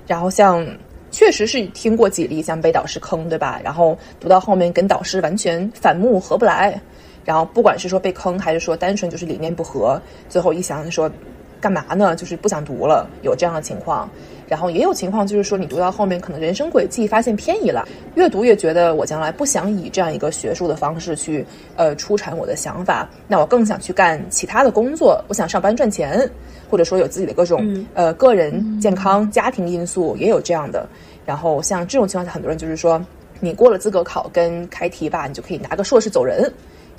[0.05, 0.67] 然后像。
[1.13, 3.59] 确实是听过几例像被导师坑，对吧？
[3.61, 6.81] 然后读到后面跟导师完全反目合不来，
[7.25, 11.11] 然后不管是说被坑，还是说单纯就是理念不合，最后一想说，
[11.59, 12.15] 干嘛呢？
[12.15, 14.09] 就是不想读了，有这样的情况。
[14.51, 21.45] 然后也有情况就是说，你读到后面可能人生轨迹发现偏移了，越读越觉得我将来不想以这样一个学术的方式去
[21.77, 26.29] 呃出产我的想法，那我更想去干其他的工作，我想上班赚钱。
[26.69, 30.87] 或者说有自己的各种呃个人健康、家庭因素也有这样的，
[31.25, 33.05] 然后像这种情况下，很多人就是说，
[33.41, 36.49] 你过了资格考跟开题吧，你就可以拿个硕士走人。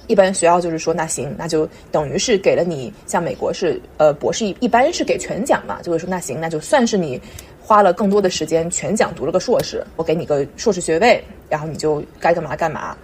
[0.07, 7.21] 一般学校就是说，那行，那就等于是给了你，像美国是呃博士一般是给全奖嘛，就会说那行，那就算是你
[7.61, 12.97] 花了更多的时间全奖读了个硕士，我给你个硕士学位，然后你就该干嘛干嘛。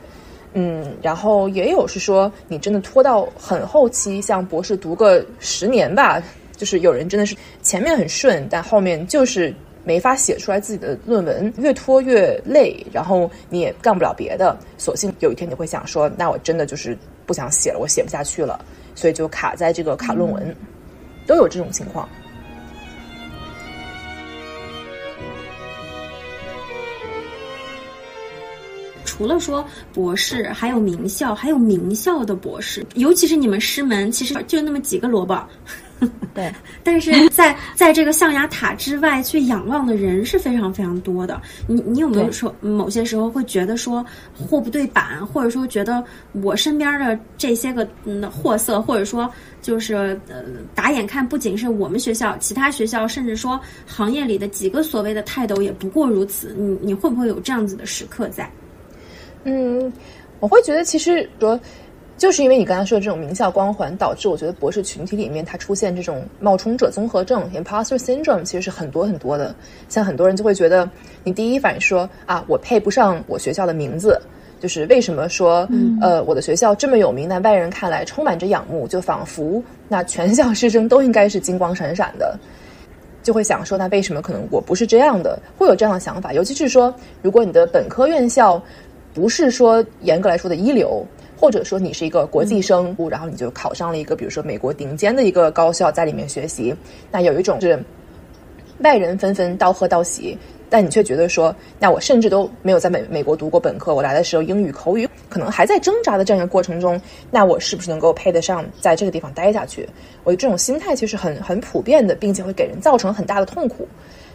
[0.54, 6.22] 嗯，然后也有是说你真的拖到很后期，像博士读个十年吧。
[6.56, 9.54] 就是有人真的是前面很顺，但后面就是
[9.88, 18.62] 没法写出来自己的论文，越拖越累，然后你也干不了别的，索性有一天你会想说，那我真的就是不想写了，我写不下去了，
[18.94, 20.54] 所以就卡在这个卡论文，
[21.26, 22.06] 都有这种情况。
[29.06, 35.42] 除了说博士，还有名校，还有名校的博士，尤其是你们师门，其实就那么几个萝卜。
[36.32, 36.52] 对，
[36.84, 41.40] 但是在在这个象牙塔之外去仰望的人是非常非常多的。
[41.66, 49.28] 你你有没有说某些时候会觉得说货不对版，或者说觉得我身边的这些个嗯货色，或者说
[49.60, 49.94] 就是
[50.28, 56.54] 呃打眼看不仅是我们学校，其他学校甚至说行业里的几个所谓的泰斗也不过如此。
[56.56, 58.48] 你你会不会有这样子的时刻在？
[59.42, 59.92] 嗯，
[60.38, 61.58] 我会觉得其实说。
[62.18, 69.54] 就是因为你刚才说的这种名校光环，导致我觉得博士群体里面它出现这种冒充者综合症 （imposter syndrome） 其实是很多很多的。
[69.88, 70.90] 像很多人就会觉得，
[71.22, 74.20] 你第一反应说啊，我配不上我学校的名字，
[74.58, 75.68] 就是为什么说
[76.02, 82.36] 呃我的学校这么有名，在外人看来充满着仰慕，就仿佛那全校师生都应该是金光闪闪的，
[83.22, 85.38] 就会想说那为什么可能我不是这样的？
[85.56, 88.60] 会有这样的想法，尤其是说如果你的本科院校
[89.14, 91.06] 不是说严格来说的一流。
[91.38, 96.74] 或者说你是一个国际生，然后你就考上了一个，比如说美国顶尖的一个高校，在里面学习，
[97.12, 97.80] 那有一种是
[98.80, 100.36] 外人纷纷道贺道喜，
[100.68, 109.88] 但你却觉得说，那我甚至都没有在美美国读过本科，我来的时候英语口语可能还在挣扎的这样一个过程中，那我是不是能够配得上在这个地方待下去？
[110.24, 113.86] 我这种心态其实很很普遍的，并且会给人造成很大的痛苦。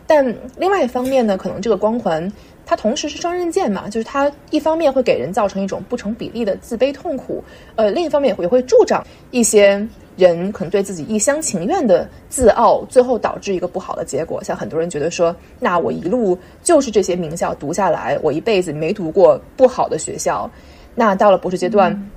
[0.08, 2.32] 但另外一方面呢，可能这个光环。
[2.66, 7.44] 它同时是双刃剑嘛，就是它一方面会给人造成一种不成比例的自卑痛苦，
[7.76, 14.42] 呃，另一方面也会助长一些人可能对自己一厢情愿的自傲，最后导致一个不好的结果。
[14.44, 20.50] 像很多人觉得说，那我一路就是这些名校读下来，我一辈子没读过不好的学校，
[20.96, 22.10] 那到了博士阶段，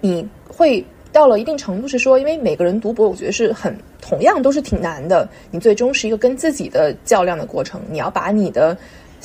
[0.00, 0.82] 你会
[1.12, 8.74] 到了一定程度是说，因为每个人读博，我觉得是很同样都是挺难的，你最终是一个跟自己的较量的过程，你要把你的。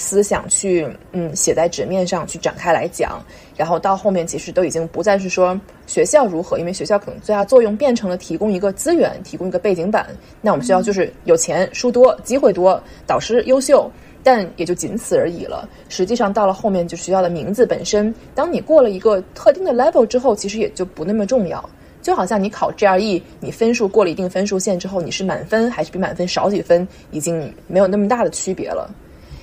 [0.02, 3.24] 思想去嗯写在纸面上去展开来讲，
[3.56, 10.08] 然后到后面其实都已经不再是说学校如何，因为学校可能最大作用变成了提供一个资源，提供一个背景板。
[10.42, 13.90] 那我们学校就是有钱、书多、机会多、导师优秀，
[14.24, 15.70] 但也就仅此而已了。
[15.88, 21.64] 实际上到了后面，就学校的名字本身，当你过了一个特定的 level 之后，其实也就不那么重要。
[22.02, 28.90] 就好像你考 GRE，你分数过了一定分数线之后，你是满分还是比满分少几分，已经没有那么大的区别了。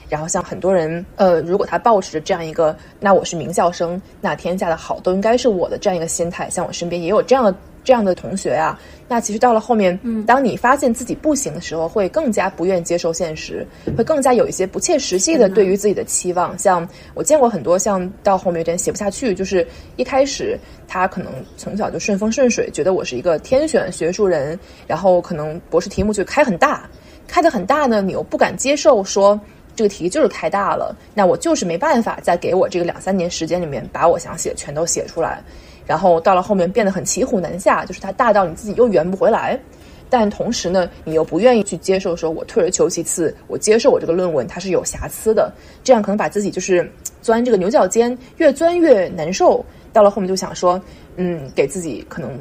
[0.08, 7.54] 然后像很多人，呃，如果他抱持着这样一个，那我是名校生，那天下的好都应该是我的这样一个心态，像我身边也有这样的
[7.84, 8.78] 这样的同学呀。
[9.06, 16.58] 那其实到了后面，嗯，当你发现自己不行的时候，会更加不愿接受现实，会更加有一些不切实际的对于自己的期望。
[16.58, 26.88] 像我见过很多，像到后面有点写不下去，就是一开始他可能从小就顺风顺水，觉得我是一个天选学术人，然后可能博士题目就开很大，
[27.26, 29.38] 开的很大呢，你又不敢接受说。
[29.78, 35.40] 这个题就是开大了，那我就是没办法再给我这个两三年时间里面把我想写全都写出来，
[35.86, 39.56] 然后到了后面变得很骑虎难下，就是它大到你自己又圆不回来，
[40.10, 45.52] 但同时呢，你又不愿意去接受说，我退而求其次，我接受我这个论文它是有瑕疵的，
[45.84, 46.90] 这样可能把自己就是
[47.22, 50.82] 钻这个牛角尖，越钻越难受，到了后面就想说，
[51.14, 52.32] 嗯，给自己可能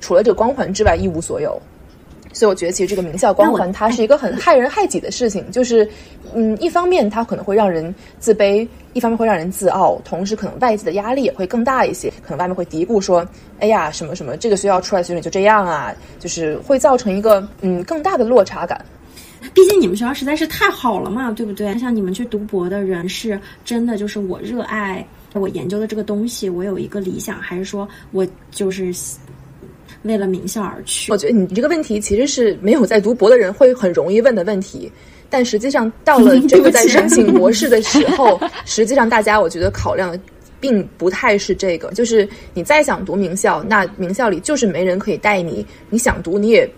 [0.00, 1.58] 除了这个光环之外一无所有。
[2.38, 5.50] 所以我觉得，其实这个名校光环，它是一个很害人害己的事情。
[5.50, 5.88] 就是，
[6.32, 12.08] 嗯，一方面它可能会让人自卑，一方面会让人自傲，同时可能外界的压力也会更大一些。
[12.22, 13.26] 可能外面会嘀咕说
[13.58, 18.80] ：“哎呀，什么什么，这个学校出来学生就这样啊。”就是会造成一个嗯更大的落差感。
[19.52, 21.76] 毕竟你们学校实在是太好了嘛，对不对？
[21.76, 28.94] 像你们去读博的人，是真的就是我热爱我研究的这个东西，我有一个理想，还是说我就是。
[30.02, 34.90] 为了名校而去，我觉得你这个问题其实是没有在读博的人会很容易问的问题，
[35.28, 40.20] 但实际上到了 这个在申请博士的时 候，实际上大家我觉得考量的
[40.60, 46.68] 并不太是这个，就是你再想读名校，那名校里就是没人可以带你，你想读你也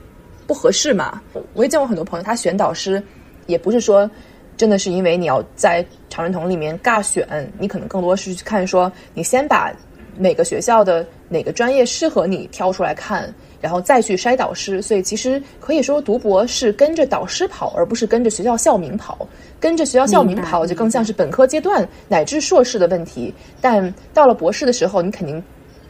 [0.46, 1.20] 不合适嘛。
[1.54, 3.02] 我也见过很多朋友，他选导师
[3.46, 4.10] 也不是说
[4.56, 9.72] 真的是因为你要在常春藤里面尬选，你可能更多是去看说你先把。
[10.18, 14.82] 每个学校的哪个专业适合你挑出来看，然后再去筛导师。
[14.82, 19.26] 所以其实可以说，读博是跟着导师跑，而不是跟着学校校名跑。
[19.60, 23.32] 跟着学校校名跑，就更像是本科阶段乃至硕士的问题。
[23.60, 25.40] 但到了博士的时候，你肯定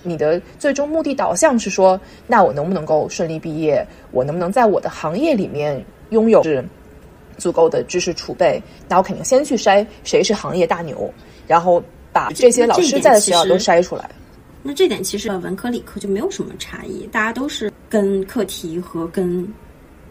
[0.02, 3.86] 你的最终目的导向是说，那我能不能够顺利毕业？
[4.10, 6.62] 我能不能在我的行业里面拥有是
[7.38, 8.62] 足够的知识储备？
[8.88, 11.10] 那我肯定先去筛谁是行业大牛，
[11.46, 11.82] 然后
[12.12, 14.10] 把这些老师在的学校都筛出来。
[14.62, 19.46] 那这点其实文科理科就没有什么差异，大家都是跟课题和跟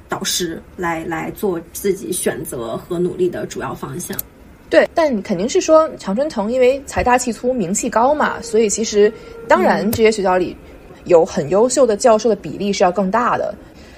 [0.08, 4.18] 导师来来做自己选择和努力的主要方向。
[4.70, 9.12] 对，但肯定是说常春藤因为财大气粗、名气高嘛，所以其实
[9.47, 10.56] 当然这些学校里
[11.06, 13.54] 有很优秀的教授的比例是要更大的，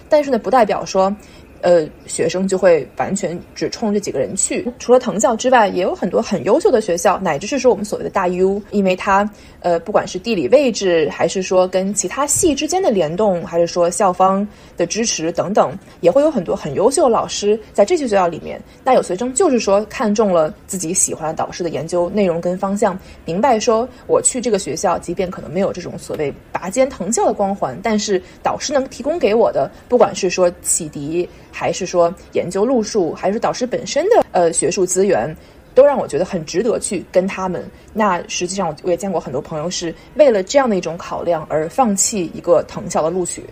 [0.10, 1.14] 但是呢，不代表说。
[1.62, 4.68] 呃，学生就会完全只冲这几个人去。
[4.80, 18.60] 除了藤校之外，也有很多很优秀的学校，乃至是说我们所谓的大 U，因为它呃，不管是地理位置，还是说跟其他系之间的联动，还是说校方的支持等等，也会有很多很优秀的老师在这些学校里面。
[18.84, 31.30] 那有学生就是说看中了自己喜欢的导师的研究内容跟方向，明白说我去这个学校，即便可能没有这种所谓拔尖藤校的光环，但是导师能提供给我的，不管是说启迪。
[31.52, 35.36] 还是说研究路数，还是导师本身的呃学术资源，
[35.76, 37.64] 都让我觉得很值得去跟他们。
[37.94, 43.44] 那实际上我也见过很多朋友是为了这样的一种考量而放弃一个藤校的录取。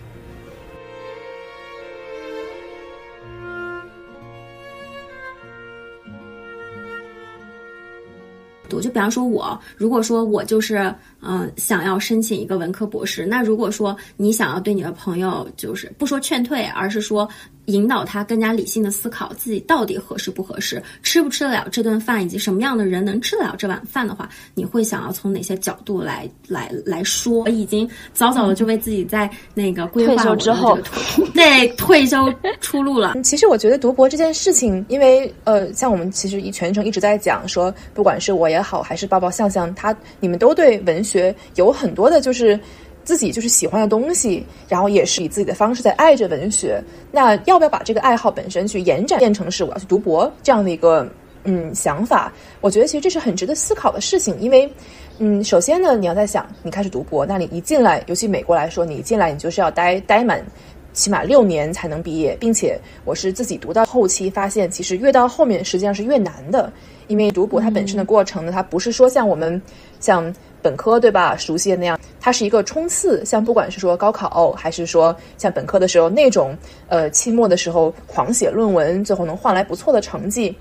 [8.72, 17.30] 我就比方说，我如果说我就是嗯想要申请一个文科博士，那如果说你想要对你的朋友就是不说劝退，而是说。
[17.66, 27.44] 引导他更加理性的思考自己到底合适不合适，吃不吃得了这顿饭，以及什么样的人能吃得了这碗饭的话，你会想要从哪些角度来来来说？
[27.44, 30.82] 我已经早早的就为自己在那个规划我的这个
[31.36, 33.14] 对退休出路了。
[33.24, 41.09] 其实我觉得读博这件事情，因为呃，像我们其实一全程一直在讲说，不管是我也好，还是抱抱向向他，你们都对文学
[41.56, 42.60] 有很多的就是。
[43.02, 46.80] 自己就是喜欢的东西，然后也是以自己的方式在爱着文学。
[47.12, 51.10] 那要不要把这个爱好本身去延展变成是我要去读博这样的一个
[51.46, 52.32] 嗯想法？
[52.62, 54.40] 我觉得其实这是很值得思考的事情。
[54.40, 54.72] 因为
[55.18, 60.46] 嗯，首先呢，你要在想，你开始读博，那你一进来，尤其美国来说，你一进来你就是要待待满
[60.94, 66.72] 起码六年才能毕业，并且我是自己读到后期发现，其实越到后面实际上是越难的，
[67.08, 69.60] 因为读博它本身的过程呢，它不是说像我们
[70.00, 70.32] 像。
[70.62, 71.36] 本科对吧？
[71.36, 76.58] 熟悉的那样，它是一个冲刺，像不管是说高考，还是说像本科的时候那种，
[76.88, 80.56] 呃，期末的时候狂写论文，最后能换来不错的成绩。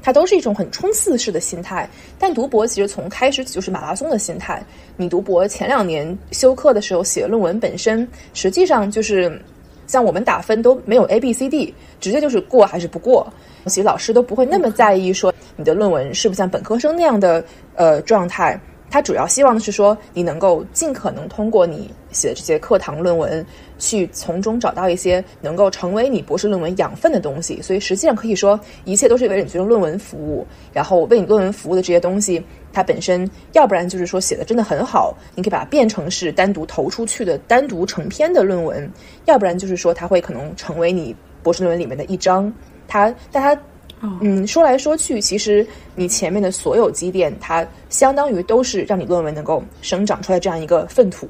[0.00, 1.88] 它都是一种很冲刺式的心态。
[2.20, 4.62] 但读博其实从开始起就是马拉松的心态。
[4.96, 9.42] 你读博前两年修课的时候写论文本身，实际上就是
[9.88, 13.30] 像我们打分都没有 A B C D，直接就是过还是不过。
[13.66, 18.58] 其实老师都不会那么在意说你的论文是不是像本科生那样的呃状态。
[18.90, 23.44] 他主要希望的是说，你能够尽可能通过你写的这些课堂论文，
[23.78, 27.60] 去从中找到一些能够成为你博士论文养分的东西。
[27.60, 30.46] 所以实际上可以说，一切都是为了你这种论文服务。
[30.72, 38.88] 然后为你论文服务的这些东西，它本身要不然就是说写的真的很好，你可以把它变成是单独投出去的单独成篇的论文；
[39.26, 42.50] 要不然就是说它会可能成为你博士论文里面的一章。
[42.86, 43.60] 它，但它。
[44.00, 51.28] 嗯，说来说去，其实你前面的所有积淀，它相当于都是让你论文能够生长出来这样一个粪土。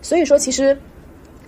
[0.00, 0.76] 所以说，其实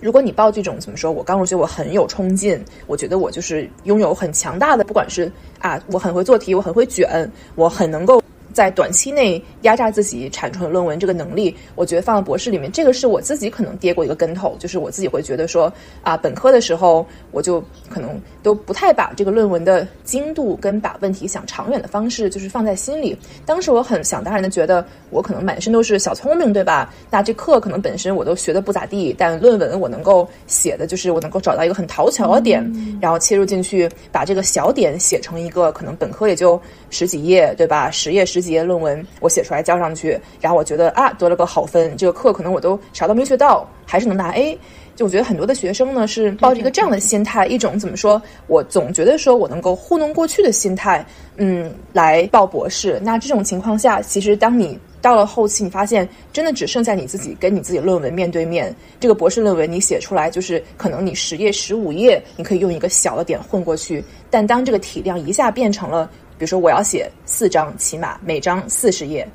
[0.00, 8.23] 如果你抱这种怎么说，我刚入学我很有冲劲，我觉得我就是拥有很强大的，不管是啊，我很会做题，我很会卷，我很能够。
[8.54, 15.70] 在短期内压榨自己产出的论文这个能力，我觉得放到博士里面，这个是我自己可能跌过一个跟头，就是我自己会觉得说
[16.02, 23.18] 啊，本科的时候我就可能都不太把这个论文的精度跟把问题想长远的方式就是放在心里。
[23.44, 26.94] 当时我很想当然的觉得我可能满身都是小聪明，对吧？
[27.10, 32.64] 那这课可能本身我都学的不咋地，但论文我能够写的就是我能够找到一个很讨巧的点，
[33.00, 36.60] 然后切入进去，把这个小点写成一个可能本科也就
[36.94, 37.90] 十几页，对吧？
[37.90, 38.44] 十页十。
[38.44, 44.58] 几页论文我写出来交上去，然后我觉得啊得了个好分，这个课可能我都啥都没学到，还是能拿 A。
[44.94, 51.04] 就我觉得很多的学生呢是抱着一个这样的心态，一种怎么说，我总觉得说我能够糊弄过去的心态，
[51.36, 53.00] 嗯，来报博士。
[53.02, 58.74] 那这种情况下，其实当你到了后期，你发现真的只剩下你自己跟你自己论文面对面。
[59.00, 64.04] 这个博士论文你写出来，就是可能你十页十五页，你可以用一个小的点混过去。
[64.30, 66.10] 但当这个体量一下变成了。
[66.38, 69.26] 比如说，我要写四章，起码每章四十页。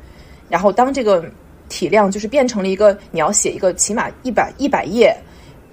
[0.50, 1.24] 然后，当这个
[1.68, 5.16] 体量就是变成了一个你要写一个起码一百一百页，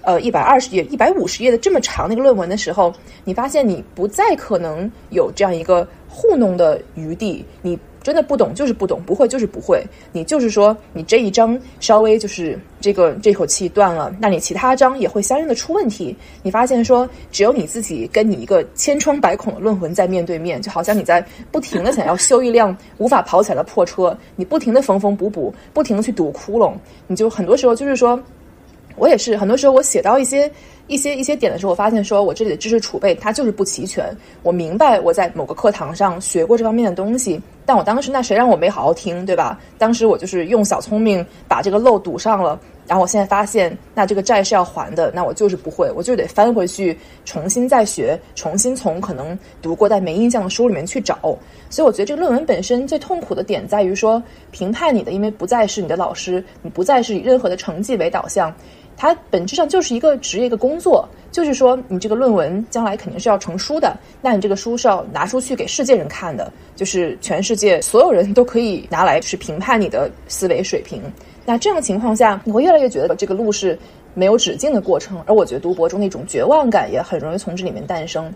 [0.01, 7.77] 呃，一百二十页、一百五十页的这么长的一个论文的时候，你发现你不再可能有这样一个糊弄的余地，你。
[8.07, 9.83] 真的不懂就是不懂，不会就是不会。
[10.13, 16.15] 你就是说，你这一章稍微就是这个这口气断了，那你其他章也会相应的出问题。
[16.41, 26.75] 你发现说，只有你自己跟你一个千疮百孔的论文在面对面，就好像你在不停的想要修一辆无法跑起来的破车，你不停的缝缝补补，不停的去堵窟窿，
[27.07, 28.17] 你就很多时候就是说，
[28.95, 30.49] 我也是很多时候我写到一些。
[30.87, 34.05] 一些一些点的时候，我发现说我这里的知识储备它就是不齐全。
[34.41, 39.59] 我明白我在某个课堂上学过这方面的东西，但我当时那谁让我没好好听，对吧？
[39.77, 42.59] 当时我就是用小聪明把这个漏堵上了。
[42.87, 51.19] 然后我现在发现，那这个债是要还的，那我就是不会，我就得翻回去重新再学，重新从可能读过但没印象的书里面去找。
[51.69, 58.55] 所以我觉得这个论文本身最痛苦的点在于说，评判你的因为不再是你的老师，你不再是以任何的成绩为导向。
[58.97, 71.01] 它本质上就是一个职业一个工作，就是说你这个论文将来肯定是要成书的，那你这个书是要拿出去给世界人看的，就是全世界所有人都可以拿来去评判你的思维水平。
[71.45, 73.77] 那这样的情况下，你会越来越觉得这个路是
[74.15, 78.33] 没有止境的过程，而我觉得读博中那种绝望感也很容易从这里面诞生。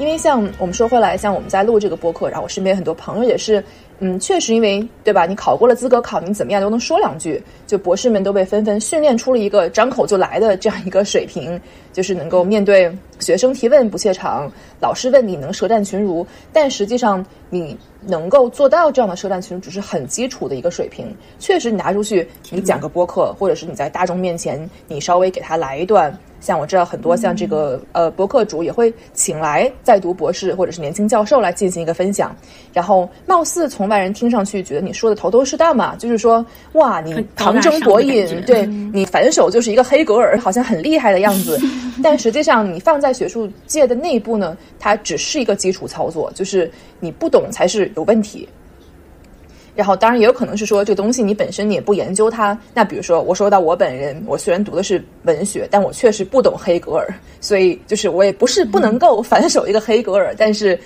[0.00, 3.62] 因为像我们说回来，像我们在录这个播客，然后我身边很多朋友也是，
[3.98, 5.26] 嗯，确实因为对吧？
[5.26, 7.40] 你考过了资格考，你怎么样都能说两句，
[7.70, 11.60] 就博士们都被纷纷训练出了一个张口就来的这样一个水平，
[11.92, 14.50] 就是能够面对学生提问不怯场，
[14.80, 21.14] 老师问你能舌战群儒，但实际上你能够做到这样的舌战群儒，只是很基础的一个水平。
[21.38, 26.12] 确实，你拿出去，你讲个播客，或者是你在大众面前，你稍微给他来一段。
[26.40, 32.34] 像我知道很多像这个呃博客主也会请来在读博士或者是年轻教授来进行一个分享，
[32.72, 37.12] 然后貌似从外人听上去觉得你说的头头是道嘛，就是说哇你
[37.60, 41.58] 旁征博引，对你反手就是一个黑格尔，好像很厉害的样子，
[42.02, 48.48] 但实际上你放在学术界的内部呢，它只是一个基础操作，就是你不懂才是有问题。
[49.72, 52.58] 然后，当然也有可能是说，这个东西你本身你也不研究它。
[52.74, 57.08] 那比如说，我说到我本人，我虽然读的是文学，但我确实不懂黑格尔，
[57.40, 60.78] 所以就是我也不是不能够反手一个黑格尔，但是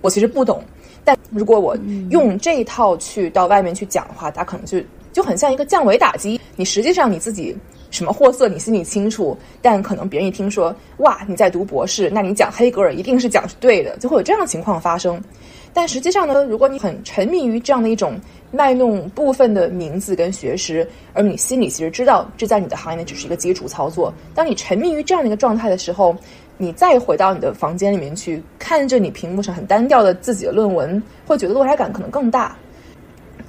[0.00, 0.62] 我其实不懂。
[1.04, 1.76] 但如果我
[2.10, 4.78] 用这一套去到外面去讲的话，它可能就
[5.12, 6.40] 就很像一个降维打击。
[6.56, 7.56] 你实际上你自己
[7.90, 15.22] 什么货色你心里清楚，但可能别人一听说哇你在读博士，那你讲黑格尔一定是讲是对的，就会有这样的情况发生。
[15.72, 18.18] 但实际上呢，如果你很沉迷于这样的一种
[18.50, 26.16] 卖弄部分的名字跟学识，而你心里其实知道这在你的行业内只是一个基础操作，当你沉迷于这样的一个状态的时候，
[26.56, 32.56] 你再回到你的房间里面去看着你屏幕上很单调的自己的论文，会觉得落差感可能更大，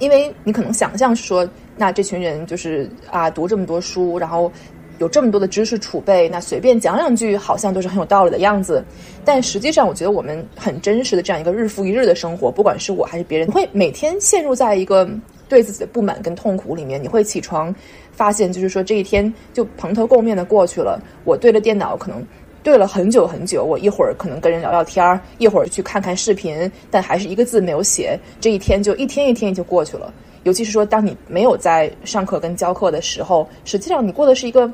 [0.00, 4.50] 因为你可能想象说，那这群人就是啊读这么多书，然后。
[4.98, 8.84] 有这么多的知识储备，那随便讲两句好像都是很有道理的样子。
[9.24, 15.08] 但实际上，我觉得我们很真实的这样一个日复一日的生活，不管是我还是别人，会每天陷入在一个
[15.48, 17.02] 对自己的不满跟痛苦里面。
[17.02, 17.74] 你会起床，
[18.12, 21.02] 发现就是说这一天就蓬头垢面的过去了。
[21.24, 22.22] 我对着电脑可能
[22.62, 28.18] 对了很久很久，我一会儿可能跟人聊聊天儿，一会儿去看看视频，但还是一个字没有写。
[28.40, 30.12] 这一天就一天一天就过去了。
[30.44, 34.70] 尤其是说，当你没有在上课跟教课的时候，实际上你过的是一个。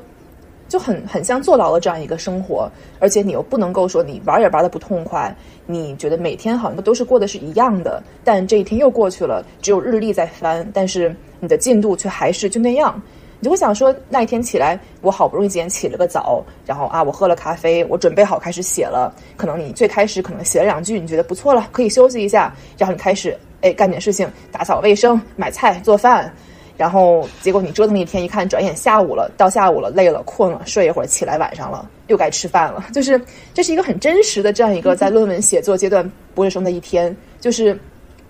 [0.69, 2.69] 就很很像坐牢的这样一个生活，
[2.99, 5.33] 而且你又不能够说你玩也玩的不痛快，
[5.65, 13.01] 你觉得每天好像都是过的是一样的，但这一天又过去了，只有日历在翻，但是你的进度却还是就那样，
[13.39, 26.33] 你就会想说那一天起来，我好不容易今天起了个早，然后啊我喝了咖啡，我准备好开始写了，可能你最开始可能写了两句，你觉得不错了，可以休息一下，然后你开始哎干点事情，打扫卫生、买菜、做饭。
[26.77, 32.85] 然后结果你折腾一天，一看转眼下午了，到下午了，累了，困了，睡一会儿，起来晚上了，又该吃饭了。
[32.93, 33.19] 就是
[33.51, 37.17] 这是一个很真实的这样一个在论文写作阶段博士生的一天。
[37.39, 37.75] 就是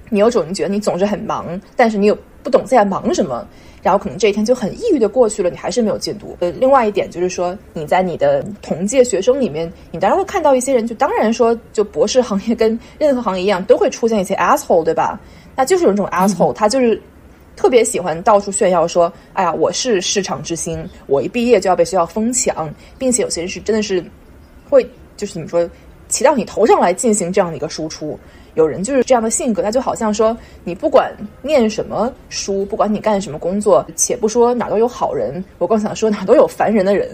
[0.09, 3.45] 你有种你觉得你总是很忙，但是你又不懂在忙什么，
[3.87, 6.35] 然后可能这一天就很抑郁的过去了，你还是没有进度。
[6.41, 15.17] 呃，另外一点就是说你在你的同届学生里面，你当然会看到一些人，就当然说就博士行业跟任何行业一样，都会出现一些 asshole，对吧？
[15.55, 17.01] 那就是有一种 asshole，他就是。
[17.55, 24.05] 特别喜欢到处炫耀说：“哎呀，我是市场之星，我一毕业就要被学校疯抢，并且有些人是真的是
[24.69, 25.67] 会就是怎么说
[26.07, 28.15] 骑到你头上来进行这样的一个输出。
[28.57, 37.07] 有人就是这样的性格，他就好像说你不管念什么书，不管你干什么工作，且不说哪都有好人，我更想说哪都有烦人的人。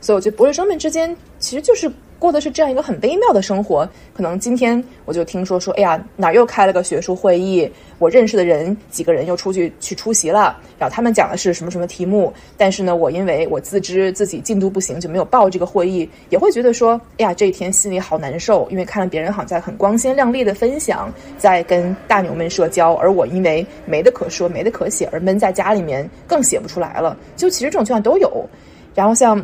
[0.00, 3.88] 所以我觉得博士生们之间其实就是。”过的是这样一个很微妙的生活。
[4.14, 7.70] 可能今天我就听说说，哎呀，哪又开了个学术会议？
[7.98, 12.32] 我认识的人几个人又出去去出席了，然后他们讲的是什么什么题目？
[12.56, 27.16] 但是呢，我因为我自知自己进度不行，就没有报这个会议，也会觉得说，哎呀，这一天心里好难受，因为看了别人好像在很光鲜亮丽的分享，在跟大牛们社交，而我因为没得可说，没得可写，而闷在家里面更写不出来了。
[27.36, 28.46] 就其实这种情况都有。
[28.94, 29.38] 然后像。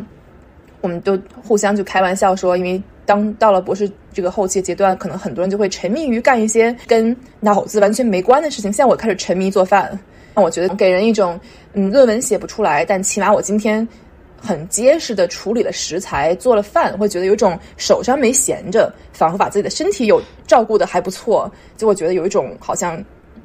[0.83, 8.70] 我们都互相就开玩笑说，因为当到了博士这个后期阶段，可能很多人就会沉迷于干一些跟脑子完全没关的事情。
[8.70, 9.99] 像我开始沉迷做饭，
[10.35, 11.41] 那我觉得给人一种，
[11.72, 13.87] 嗯，论文写不出来，但起码我今天
[14.37, 23.03] 很结实的处理了食材，做了饭，会觉得有一种手上没闲着，仿佛把自己的身体有照顾的还不错，就会觉得有一种好像。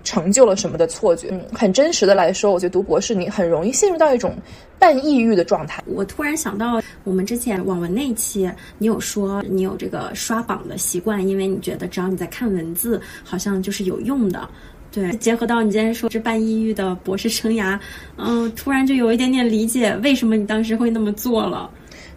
[0.07, 1.27] 成就了什么的错觉？
[1.31, 4.33] 嗯，很真实的来说，我觉得读博士你很容易陷入到一种
[4.79, 5.83] 半抑郁的状态。
[5.85, 14.47] 我突然想到，我们之前网文那一期，你有说你有这个刷榜的习惯，因为你觉得只要你在看文字，好像就是有用的。
[14.89, 17.77] 对，结合到你今天说这半抑郁的博士生涯，
[18.15, 21.69] 嗯，突然就有一点点理解为什么你当时会那么做了。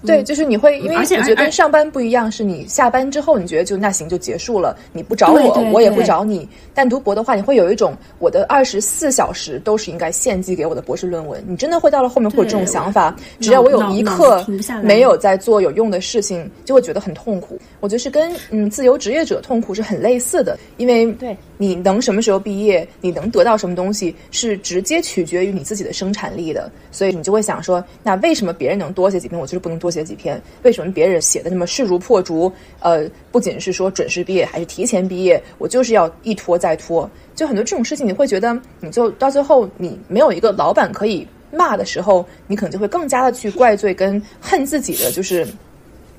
[0.07, 6.49] 对，就是你会，因为我觉得跟上班不一样，是你下班之后，你觉得就那行就结束了，你不找我，我也不找你。
[6.75, 11.45] 但读博的话，你会有一种我的二十四小时都是应该献祭给我的博士论文。
[11.47, 14.43] 你真的会到了后面会有这种想法，只要我有一刻
[14.83, 17.61] 没有在做有用的事情，就会觉得很痛苦。
[17.81, 26.73] 我觉得是跟嗯自由职业者痛苦是很类似的，因为对你能什么时候毕业，你能得到什么东西，是直接取决于你自己的生产力的。
[26.91, 29.90] 所以你就会想说，那为什么别人能多写几篇，我就是不能多？
[29.91, 30.41] 写几篇？
[30.63, 32.53] 为什么别人写的那么势如破竹？
[32.81, 37.09] 呃，不仅是说准时毕业，还是提前毕业，我就是要一拖再拖。
[37.35, 45.47] 就很多这种事情，你会觉得，你就到最后，你没有一个老板可以骂的时候，你可能就会更加的去怪罪跟恨自己的，就是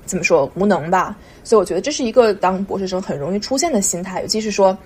[0.05, 1.15] 怎么说无能吧。
[1.43, 4.77] 所以我觉得这是一个当博士生很容易出现的心态，尤其是说，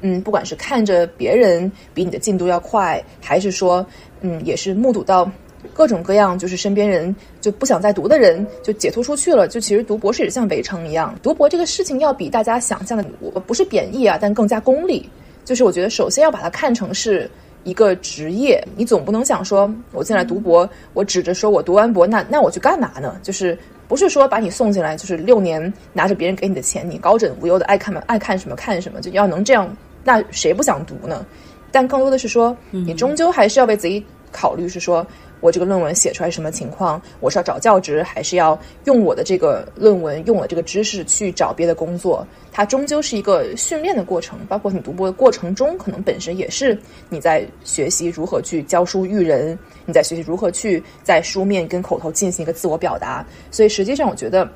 [0.00, 3.84] 嗯，不管是看着别人比你的进度要快，还是说，
[4.20, 5.30] 嗯，也是目睹到。
[5.72, 9.48] 各种各样，就是身边人就不想再读的人，就解脱出去了。
[9.48, 15.08] 就其实读博士也像围城一样，读博这个事情要比大家想象的，我不是贬义啊，但更加功利。
[15.44, 17.30] 就是我觉得，首先要把它看成是
[17.64, 18.66] 一个职业。
[18.76, 23.16] 你总不能想说，我进来读博，我指着说我读完博，那那我去干嘛呢？
[23.22, 31.26] 就是不是说把你送进来，就是六年拿着别人给你的钱，你高枕无忧的爱看嘛，爱看什么看什么，就要能这样，那谁不想读呢？
[31.70, 34.02] 但更多的是说，你终究还是要为自己
[34.32, 35.06] 考虑，是说。
[35.44, 42.26] 我这个论文写出来什么情况，我是要找教职，还是要用我的这个论文，用我这个知识去找别的工作？
[42.50, 46.78] 它终究是一个训练的过程，包括你读博的过程中，可能本身也是
[47.10, 53.22] 你在学习如何去教书育人，你在学习如何去在书面跟口头进行一个自我表达。
[53.50, 54.48] 所以实际上，我觉得，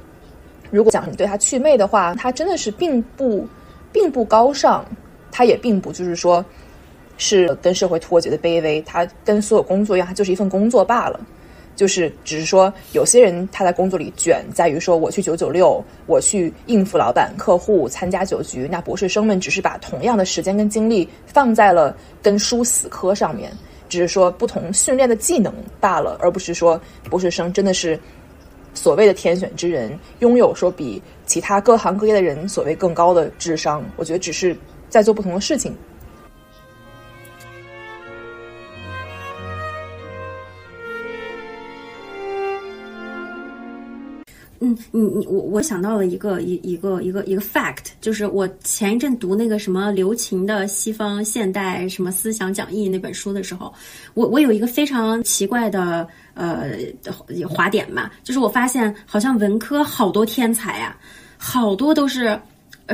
[0.70, 3.46] 如果讲你对它祛魅的话，它真的是并不
[3.92, 4.82] 并不高尚，
[5.30, 6.42] 它也并不就是说。
[7.18, 11.20] 是跟社会脱节的卑微，它跟所有工作一样，它就是一份工作罢了。
[11.76, 18.66] 就是只是说，有些人他在工作里卷，在于说我去九九六，我去应付老板、客户、参加酒局。
[18.68, 23.52] 那博士生们只是把同样的时间跟精力放在了跟书死磕上面，
[23.88, 27.96] 只是说不同训练的技能罢了，而不是说博士生真的是
[28.74, 33.84] 所谓的天选之人，拥有说比其他各行各业的人所谓更高的智商。
[33.94, 34.56] 我觉得只是
[34.88, 35.72] 在做不同的事情。
[44.60, 53.72] 嗯，你你我我想到了一个一一个一个一个 fact，就是我前一阵读那个什么刘擎的《西方现代什么思想讲义》那本书的时候，
[54.14, 56.76] 我我有一个非常奇怪的呃
[57.48, 60.96] 滑点嘛，就是我发现好像文科好多天才啊，
[61.36, 62.36] 好多都是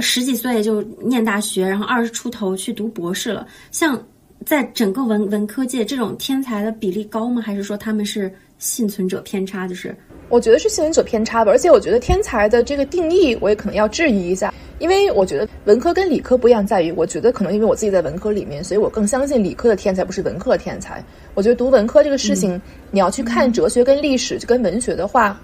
[0.03, 3.47] 十几岁就念大学，然后二十出头去读博士了。
[3.71, 3.99] 像
[4.45, 7.41] 在整个文文科界，这种天才的比例高吗？
[7.41, 9.67] 还是说他们是幸存者偏差？
[9.67, 9.97] 就是？
[10.29, 21.05] 我觉得是幸存者偏差吧，而且我觉得天才的这个定义，我也可能要质疑一下，因为我觉得文科跟理科不一样，在于我觉得可能因为我自己在文科里面，所以我更相信理科的天才不是文科的天才。
[21.35, 22.61] 我觉得读文科这个事情，
[22.91, 25.41] 你要去看哲学跟历史，就跟文学的话，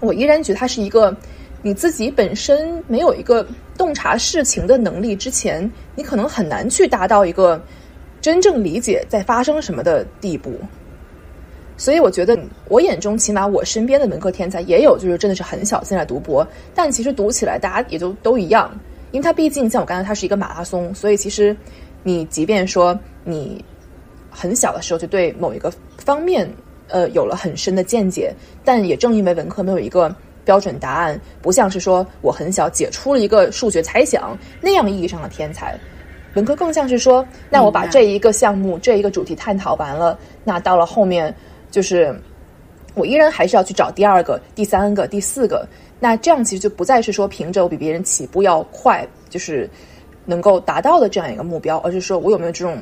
[0.00, 1.16] 我依然觉得它是一个
[1.62, 3.46] 你自己本身没有一个
[3.78, 7.60] 洞察事情的能力之前，你可能很难去达到一个
[8.20, 10.52] 真正理解在发生什么的地步。
[11.82, 18.70] 所以我觉得，我眼中起码我身边的文科天才也有，就是真的是很小进来读博，但其实读起来大家也就都一样，
[19.10, 21.56] 因为它毕竟像我刚才，它是一个马拉松，所以其实
[22.04, 23.64] 你即便说你
[24.30, 26.48] 很小的时候就对某一个方面
[26.86, 28.32] 呃有了很深的见解，
[28.64, 30.14] 但也正因为文科没有一个
[30.44, 35.76] 标准答案，不像是说我很小解出了一个数学猜想那样意义上的天才，
[36.36, 41.34] 文科更像是说，那我把这一个项目这一个主题探讨完了，那到了后面。
[41.72, 42.14] 就是
[42.94, 45.66] 我依然还是要去找第二个、第三个、第四个。
[45.98, 49.68] 那这样其实就不再是说凭着我比别人起步要快，就是
[50.24, 52.76] 能够达到的这样一个目标，而是说我有没有这种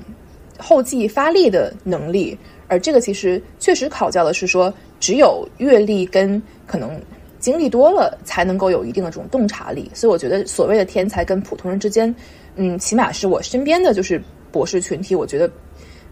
[0.58, 2.36] 后继发力的能力。
[2.66, 7.00] 而这个其实确实考教的是说，只有阅历跟可能
[7.38, 9.90] 经历多了，才能够有一定的这种洞察力。
[9.92, 12.14] 所以我觉得所谓的天才跟普通人之间，
[12.56, 15.50] 嗯，起码是我身边的就是博士群体，我觉得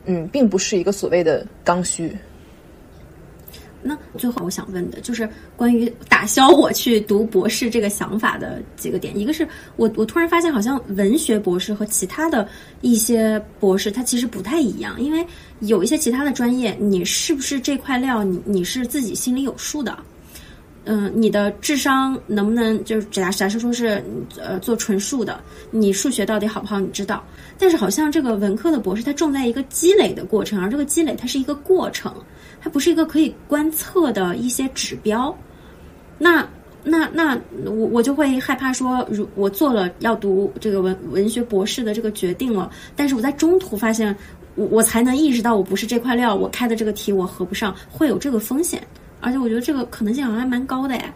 [0.05, 2.15] 嗯，并不是一个所谓的刚需。
[3.83, 9.17] 那最后我想问的就是关于打消我去读博士这个想法的几个点。
[9.17, 12.49] 一个是我我突然发现，好像文学博士和其他的
[12.81, 15.01] 一些博士，他其实不太一样。
[15.01, 15.25] 因为
[15.61, 19.97] 有一些其他的专业，你是不是这块料，你你是自己心里有数的。
[20.91, 24.03] 嗯，你的智商能不能就是假假设说是
[24.39, 25.39] 呃做纯数的，
[25.71, 27.23] 你数学到底好不好，你知道。
[27.59, 32.15] 但是好像这个文科的博士，他重在一个积累的过程，而这个积累它是一个过程。
[32.61, 35.37] 它不是一个可以观测的一些指标，
[36.19, 36.47] 那
[36.83, 44.17] 那那我我就会害怕说，如我做了要读这个文文学博士的这个决定了，但是我在中途发现，
[44.55, 48.83] 我我才能意识到我不是这块料，我开的这个题我合不上，会有这个风险，
[49.21, 51.15] 而且我觉得这个可能性好像还蛮高的呀。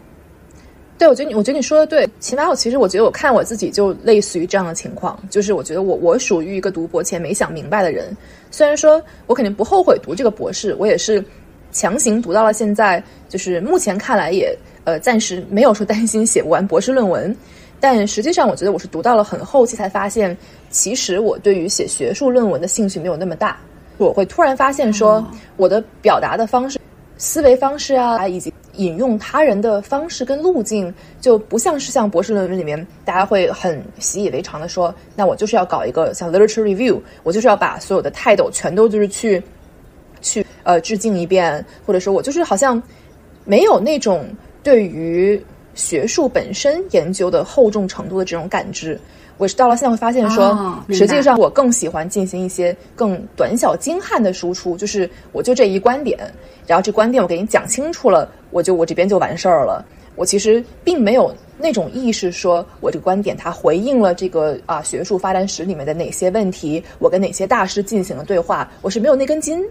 [0.97, 8.15] 对，我觉得你我觉得你说的对，起码我其实我觉得我看我自己就类似于这样的情况，就是我觉得我我属于一个读博前没想明白的人。
[8.51, 11.23] 虽然说我肯定不后悔读这个博士，我也是
[11.71, 17.35] 强行读到了现在，就是目前看来也呃暂时没有说担心写不完博士论文，
[17.79, 20.37] 但实际上我觉得我是读到了很后期才发现，
[20.69, 23.57] 其实我对于写学术论文的兴趣没有那么大。
[23.97, 25.25] 我会突然发现说，
[25.57, 26.79] 我的表达的方式、
[27.17, 39.41] 思维方式啊，以及引用他人的方式跟路径，就不像是像博士论文里面大家会很习以为常的说，那我就是要搞一个像 literature review，我就是要把所有的泰斗全都就是去
[40.21, 42.81] 去呃致敬一遍，或者说我就是好像
[43.45, 44.25] 没有那种
[44.63, 45.39] 对于
[45.75, 48.99] 学术本身研究的厚重程度的这种感知。
[49.37, 56.19] 我是到了现在会发现说，实际上我更喜欢进行一些更短小精悍的输出，就是我就这一观点，
[56.67, 59.83] 然后这观点我给你讲清楚了，我就我这边就完事儿了。
[60.15, 69.63] 我其实并没有那种意识，说我这个观点它回应了这个啊学术发展史里面的哪些问题，我跟哪些大师进行了对话，我是没有那根筋。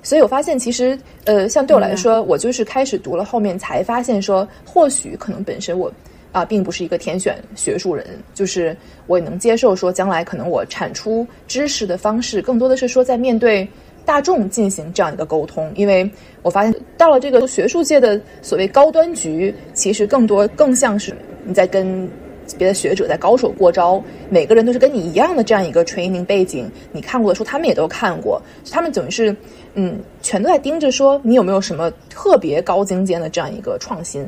[0.00, 5.92] 所以我发现，其实呃，像对我来说，我就是开始读了后面才发现说，或许可能本身我
[6.32, 8.76] 啊，并不是一个天选学术人，就是
[9.06, 13.68] 我也能接受说，将来可能我产出知识的方式，更多的是说在面对
[14.04, 16.10] 大众进行这样一个沟通，因为
[16.42, 21.14] 我发现到了这个学术界的所谓高端局，其实更多更像是
[21.44, 22.08] 你在跟。
[22.56, 29.36] 别的学者在高手过招，每个人都是跟你一样的这样一个 training 背景，你看过的书他们也都看过，他们等于是，
[29.74, 34.26] 嗯，全都在盯着说你有没有什么特别高精尖的这样一个创新。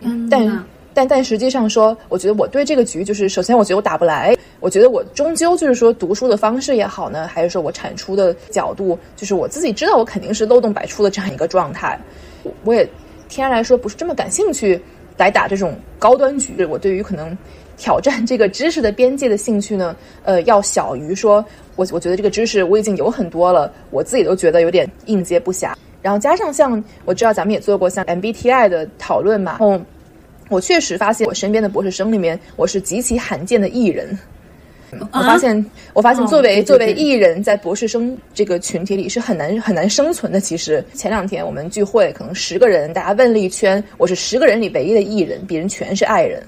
[0.00, 11.98] 嗯，但但但实际上说，我觉得我对这个局就是，首先我觉得我打不来，我觉得我终究就是说读书的方式也好呢，还是说我产出的角度，就是我自己知道我肯定是漏洞百出的这样一个状态，
[12.64, 12.88] 我也
[13.28, 14.80] 天然来说不是这么感兴趣。
[15.18, 17.34] 来打这种高端局，我对于可能
[17.78, 21.42] 挑战这个知识的边界的兴趣呢，呃，要小于说，
[21.74, 25.72] 我我觉得这个知识我已经有很多了，我自己都觉得有点应接不暇。
[26.06, 29.80] 然后加上像我知道咱们也做过像 MBTI 的讨论嘛，然后
[30.48, 34.16] 我确实发现我身边的博士生里面，我是极其罕见的艺人。
[35.12, 40.38] 我发现，我发现作为作为艺人，在博士生这个群体里是很难很难生存的。
[40.38, 46.40] 其实前两天我们聚会，可能十个人，大家问了一圈，我是十个人里唯一的艺人，别人全是爱人。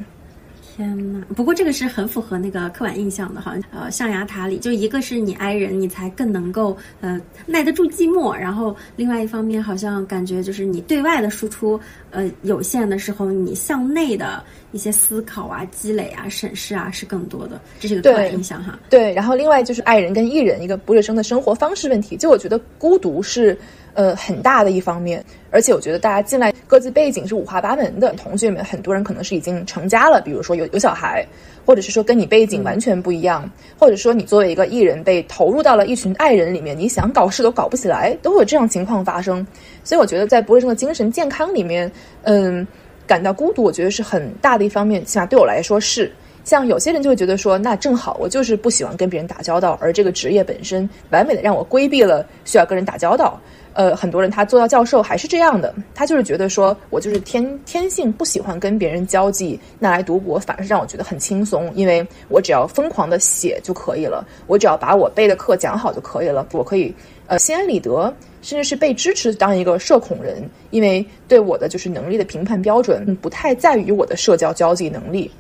[0.79, 11.79] 天呐，不过这个是很符合那个刻板印象的，好像呃象牙塔里就一个是你挨人，你才更能够呃耐得住寂寞，然后另外一方面好像感觉就是你对外的输出
[12.13, 18.79] 呃有限的时候，你向内的一些思考啊、积累啊、审视啊是更多的，这是一个刻板印象哈。
[18.89, 23.59] 对，然后另外就是爱人跟艺人一个不热生的生活方式问题，就我觉得孤独是。
[23.99, 28.13] 呃，很大的一方面，而且我觉得大家进来各自背景是五花八门的。
[28.13, 31.27] 同学们很多人可能是已经成家了，比如说有有小孩，
[31.67, 39.45] 或者是说跟你背景完全不一样，或者说你作为一个艺人被投入到了一群爱人里面，你想搞事都搞不起来，都会有这样情况发生。
[39.83, 41.91] 所以我觉得在博士生的精神健康里面，
[42.23, 42.65] 嗯，
[43.05, 45.05] 感到孤独，我觉得是很大的一方面。
[45.05, 46.09] 起码对我来说是。
[46.45, 53.39] 像有些人就会觉得说，那正好我就是不喜欢跟别人打交道，而这个职业本身完美的让我规避了需要跟人打交道。
[53.75, 66.93] 呃，很多人他做到教授还是这样的，他就是觉得说我就是天天性不喜欢跟别人交际，那来读博反而是让我觉得很轻松，因为我只要疯狂的写就可以了，我只要把我背的课讲好就可以了，我可以
[67.27, 68.13] 呃心安理得，
[68.43, 75.31] 甚至是被支持当一个社恐人，因为对我的就是能力的评判标准不太在于我的社交交际能力，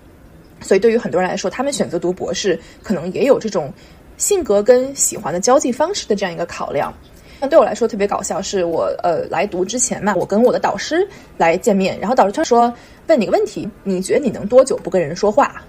[0.60, 3.72] 所以对于很多人来说，他们选择读博士可能也有这种
[4.16, 6.92] 性格跟喜欢的交际方式的这样一个考量。
[7.40, 12.72] 那对我来说特别搞笑，是我呃来读之前嘛，我跟我的导师来见面，然后导师他说
[13.06, 15.62] 问你个问题，你觉得你能多久不跟人说话？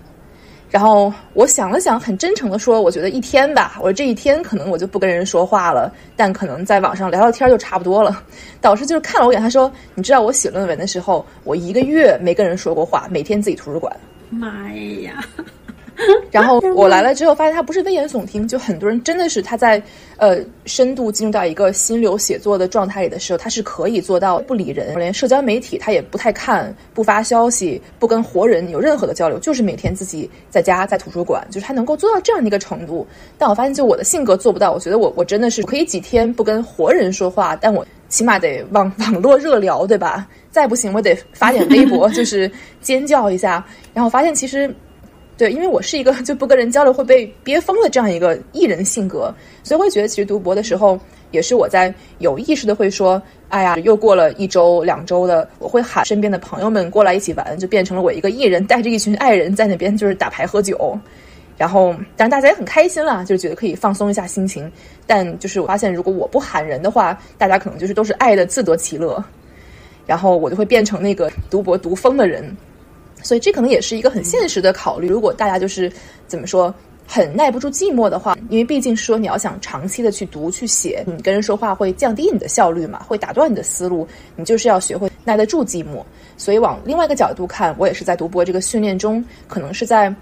[0.72, 3.80] 然后我想了想，很真诚的说，我觉得一天吧。
[3.82, 8.24] 我这一天可能我就不跟人说话了，但可能在网上聊聊天就差不多了。
[8.61, 13.91] 导师就是看了我一眼，他说你知道我写论文的时候，我一个月没跟人说过话，每天自己图书馆。
[14.30, 15.26] 妈呀！
[16.32, 19.82] 然后我来了之后，发现他不是危言耸听，就很多人真的是他在
[20.18, 33.06] 呃深度进入到一个心流写作的状态里的时候，他是可以做到不理人，连社交媒体他也不太看，不发消息，不跟活人有任何的交流，就是每天自己在家在图书馆，就是他能够做到这样的一个程度。
[33.38, 40.28] 但我发现就我的性格做不到，我觉得我我真的是可以几天不跟活人说话，但我起码得网网络热聊，对吧？
[40.50, 42.50] 再不行我得发点微博，就是
[42.82, 43.66] 尖叫一下。
[43.93, 44.74] 然后发现其实。
[45.39, 49.33] 对，因为我是一个 就不跟人交流会被憋疯的这样一个艺人性格，
[49.63, 50.99] 所以会觉得其实读博的时候，
[51.31, 60.99] 也是我在有意识的会说，哎呀，又过了一周两周的，我会喊身边的朋友们过来一起玩，就变成了我一个艺人带着一群爱人在那边就是打牌喝酒，
[61.57, 64.69] 然后当然大家也很开心啦，就是觉得可以放松一下心情。
[65.07, 69.23] 但就是我发现，如果我不喊人的话，大家可能就是都是爱的自得其乐，
[70.05, 72.53] 然后我就会变成那个读博读疯的人。
[73.22, 75.07] 所以这可能也是一个很现实的考虑。
[75.07, 75.91] 如果大家就是
[76.28, 76.74] 怎么说，
[77.07, 84.07] 很耐不住寂寞的话，因为毕竟说你要想长期的去读去写，你跟人说话会降低你的效率嘛，会打断你的思路。
[84.36, 86.03] 你就是要学会耐得住寂寞。
[86.38, 90.13] 所以往另外一个角度看，我也是在读博这个训练中，可能是在。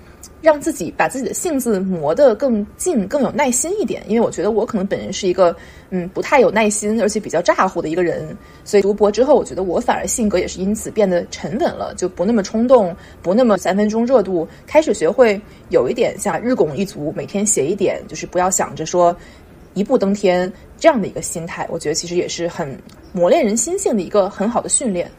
[0.42, 5.56] 让自己把自己的性子磨得更近、更有耐心一点，因为我觉得我可能本人是一个
[5.90, 8.38] 嗯不太有耐心，而且比较咋呼的一个人。
[8.64, 19.16] 所以读博之后，我觉得我反而性格也是因此变得沉稳了，就不那么冲动，不那么三分钟热度，开始学会有一点像日拱一卒，每天写一点，就是不要想着说
[19.74, 21.68] 一步登天这样的一个心态。
[21.72, 22.78] 我觉得其实也是很
[23.12, 25.10] 磨练人心性的一个很好的训练。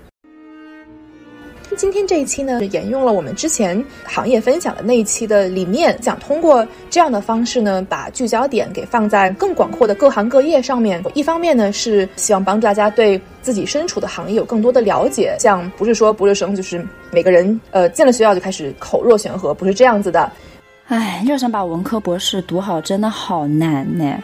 [1.79, 11.01] 今天这一期呢，沿用了我们之前行业分享的那一期的理念，想通过这样的方式呢，把聚焦点给放在更广阔的各行各业上面。
[11.15, 20.29] 一方面呢，是希望帮助大家对自己身处的行业有更多的了解，像不是说博士生就是每个人呃进了学校就开始口若悬河，不是这样子的。
[20.89, 24.19] 唉，要想把文科博士读好，真的好难呢。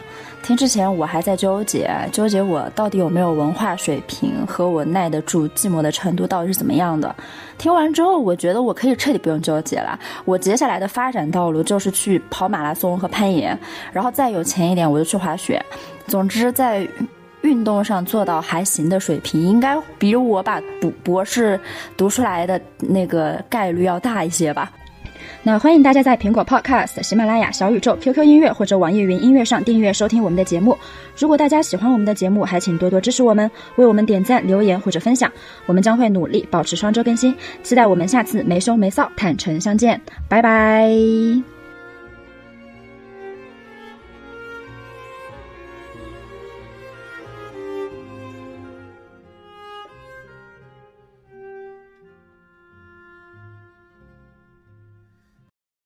[0.45, 7.15] 听之前我还在纠结，纠结我到底有没有文化水平和我耐得住寂寞的程度到底是怎么样的。
[7.57, 9.99] 听完之后，我觉得我可以彻底不用纠结了。
[10.23, 13.57] 我接下来的发展道路就是去跑马拉松和攀岩，
[13.91, 15.59] 然后再有钱一点我就去滑雪。
[16.05, 16.87] 总之，在
[17.41, 21.59] 运动上做到还行的水平，应该比我把博博士
[21.97, 24.71] 读出来的那个概率要大一些吧。
[25.47, 30.75] 那欢迎大家在苹果 Podcast、喜马拉雅、小宇宙、QQ 音乐或者网易云音乐上订阅收听我们的节目。
[31.15, 35.31] 如果大家喜欢我们的节目，还请多多支持我们，为我们点赞、留言或者分享。
[35.67, 40.01] 我们将会努力保持双周更新，期待我们下次没羞没臊、坦诚相见。
[40.27, 41.54] 拜拜。